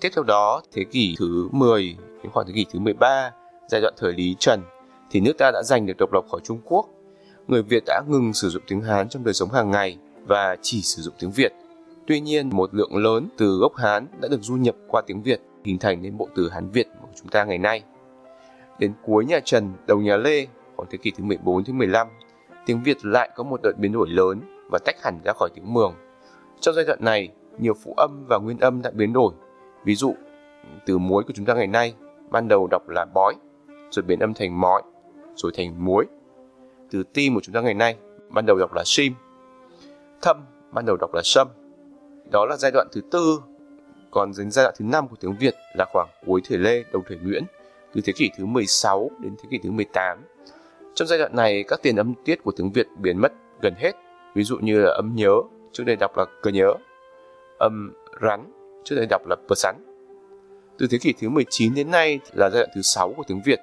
[0.00, 3.30] Tiếp theo đó, thế kỷ thứ 10 đến khoảng thế kỷ thứ 13,
[3.68, 4.60] giai đoạn thời Lý Trần,
[5.10, 6.88] thì nước ta đã giành được độc lập khỏi Trung Quốc.
[7.48, 10.82] Người Việt đã ngừng sử dụng tiếng Hán trong đời sống hàng ngày và chỉ
[10.82, 11.52] sử dụng tiếng Việt.
[12.06, 15.40] Tuy nhiên, một lượng lớn từ gốc Hán đã được du nhập qua tiếng Việt
[15.64, 17.82] hình thành nên bộ từ Hán Việt của chúng ta ngày nay.
[18.78, 20.46] Đến cuối nhà Trần, đầu nhà Lê,
[20.76, 22.08] khoảng thế kỷ thứ 14 thứ 15,
[22.66, 24.40] tiếng Việt lại có một đợt biến đổi lớn
[24.70, 25.94] và tách hẳn ra khỏi tiếng Mường.
[26.60, 29.32] Trong giai đoạn này, nhiều phụ âm và nguyên âm đã biến đổi.
[29.84, 30.14] Ví dụ,
[30.86, 31.94] từ muối của chúng ta ngày nay,
[32.30, 33.34] ban đầu đọc là bói,
[33.94, 34.82] rồi biến âm thành mói,
[35.36, 36.06] rồi thành muối.
[36.90, 37.96] Từ tim của chúng ta ngày nay,
[38.28, 39.14] ban đầu đọc là sim.
[40.22, 40.36] Thâm,
[40.72, 41.48] ban đầu đọc là sâm.
[42.32, 43.40] Đó là giai đoạn thứ tư
[44.10, 47.02] còn đến giai đoạn thứ năm của tiếng Việt là khoảng cuối thời Lê, đầu
[47.08, 47.44] thời Nguyễn,
[47.94, 50.18] từ thế kỷ thứ 16 đến thế kỷ thứ 18.
[50.94, 53.32] Trong giai đoạn này, các tiền âm tiết của tiếng Việt biến mất
[53.62, 53.92] gần hết,
[54.34, 55.32] ví dụ như là âm nhớ,
[55.72, 56.74] trước đây đọc là cờ nhớ,
[57.58, 57.92] âm
[58.22, 58.52] rắn,
[58.84, 59.76] trước đây đọc là pờ sắn.
[60.78, 63.60] Từ thế kỷ thứ 19 đến nay là giai đoạn thứ 6 của tiếng Việt.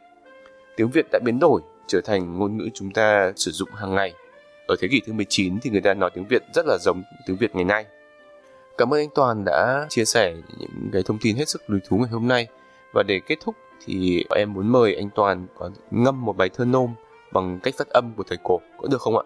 [0.82, 4.14] Tiếng Việt đã biến đổi trở thành ngôn ngữ chúng ta sử dụng hàng ngày.
[4.68, 7.38] Ở thế kỷ thứ 19 thì người ta nói tiếng Việt rất là giống tiếng
[7.38, 7.86] Việt ngày nay.
[8.78, 11.98] Cảm ơn anh Toàn đã chia sẻ những cái thông tin hết sức lý thú
[11.98, 12.48] ngày hôm nay.
[12.94, 13.56] Và để kết thúc
[13.86, 16.90] thì em muốn mời anh Toàn có ngâm một bài thơ nôm
[17.34, 19.24] bằng cách phát âm của thời cổ, có được không ạ?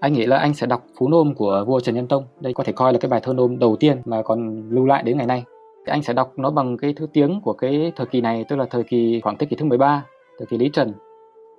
[0.00, 2.24] Anh nghĩ là anh sẽ đọc Phú Nôm của vua Trần Nhân Tông.
[2.40, 5.02] Đây có thể coi là cái bài thơ nôm đầu tiên mà còn lưu lại
[5.02, 5.44] đến ngày nay.
[5.84, 8.66] Anh sẽ đọc nó bằng cái thứ tiếng của cái thời kỳ này, tức là
[8.70, 10.04] thời kỳ khoảng thế kỷ thứ 13,
[10.38, 10.92] thời kỳ Lý Trần,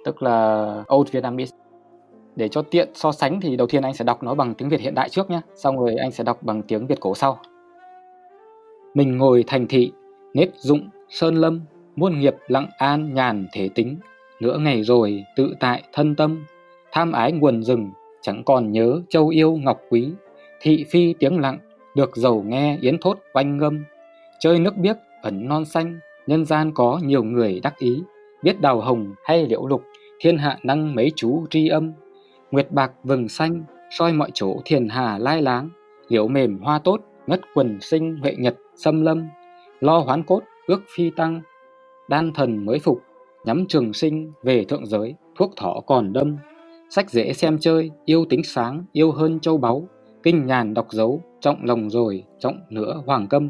[0.06, 1.56] tức là Old Vietnamese.
[2.36, 4.80] Để cho tiện so sánh thì đầu tiên anh sẽ đọc nó bằng tiếng Việt
[4.80, 7.40] hiện đại trước nhé, xong rồi anh sẽ đọc bằng tiếng Việt cổ sau.
[8.94, 9.92] Mình ngồi thành thị,
[10.34, 11.62] nếp dụng, sơn lâm,
[11.96, 13.98] muôn nghiệp lặng an nhàn thể tính,
[14.40, 16.46] nửa ngày rồi tự tại thân tâm,
[16.92, 20.12] tham ái nguồn rừng, chẳng còn nhớ châu yêu ngọc quý,
[20.62, 21.58] thị phi tiếng lặng,
[21.96, 23.84] được giàu nghe yến thốt oanh ngâm,
[24.44, 28.04] chơi nước biếc ẩn non xanh, nhân gian có nhiều người đắc ý,
[28.42, 29.84] biết đào hồng hay liễu lục,
[30.20, 31.92] thiên hạ năng mấy chú tri âm,
[32.52, 33.64] Nguyệt bạc vừng xanh,
[33.98, 35.70] soi mọi chỗ thiền hà lai láng,
[36.08, 39.28] liễu mềm hoa tốt, ngất quần sinh huệ nhật xâm lâm,
[39.80, 41.42] lo hoán cốt, ước phi tăng,
[42.10, 43.02] đan thần mới phục,
[43.46, 46.38] nhắm trường sinh về thượng giới, thuốc thọ còn đâm.
[46.90, 49.88] Sách dễ xem chơi, yêu tính sáng, yêu hơn châu báu,
[50.24, 53.50] kinh nhàn đọc dấu, trọng lòng rồi, trọng nữa hoàng câm.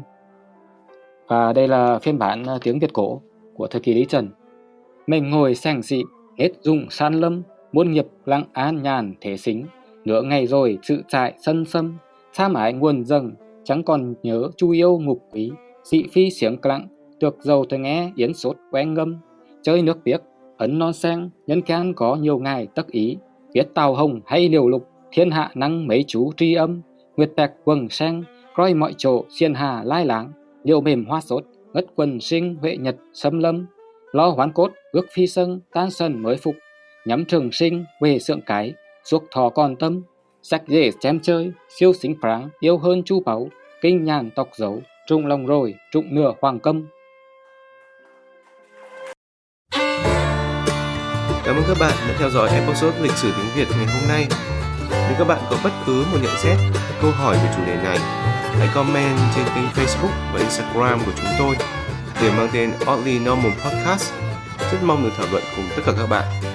[1.28, 3.20] Và đây là phiên bản à, tiếng Việt cổ
[3.54, 4.28] của thời kỳ Lý Trần.
[5.06, 6.02] Mình ngồi sàng dị,
[6.38, 9.66] hết dùng san lâm, muôn nghiệp lặng an nhàn thế xính.
[10.04, 11.96] Nửa ngày rồi sự trại sân sâm
[12.34, 13.32] tham ái nguồn dâng
[13.64, 15.50] chẳng còn nhớ chu yêu ngục quý.
[15.84, 16.88] Dị phi xiếng lặng
[17.20, 19.16] được dầu thời nghe yến sốt quen ngâm.
[19.62, 20.20] Chơi nước biếc
[20.56, 23.16] ấn non sen nhân can có nhiều ngày tất ý.
[23.52, 26.80] Biết tàu hồng hay liều lục thiên hạ năng mấy chú tri âm.
[27.16, 28.22] Nguyệt tạc quần sen
[28.58, 30.32] roi mọi chỗ xiên hà lai láng
[30.64, 33.66] liệu mềm hoa sốt ngất quần sinh huệ nhật xâm lâm
[34.12, 36.54] lo hoán cốt ước phi sân tan sân mới phục
[37.04, 40.02] nhắm trường sinh về sượng cái suốt thọ còn tâm
[40.46, 43.48] sách dễ chém chơi, siêu xính pháng, yêu hơn chu báu,
[43.80, 46.86] kinh nhàn tộc dấu, trụng lòng rồi, trụng nửa hoàng câm.
[51.44, 54.26] Cảm ơn các bạn đã theo dõi episode lịch sử tiếng Việt ngày hôm nay.
[55.18, 56.58] Nếu các bạn có bất cứ một nhận xét,
[57.02, 57.98] câu hỏi về chủ đề này,
[58.58, 61.56] hãy comment trên kênh Facebook và Instagram của chúng tôi
[62.22, 64.12] để mang tên Oddly Normal Podcast.
[64.72, 66.53] Rất mong được thảo luận cùng tất cả các bạn.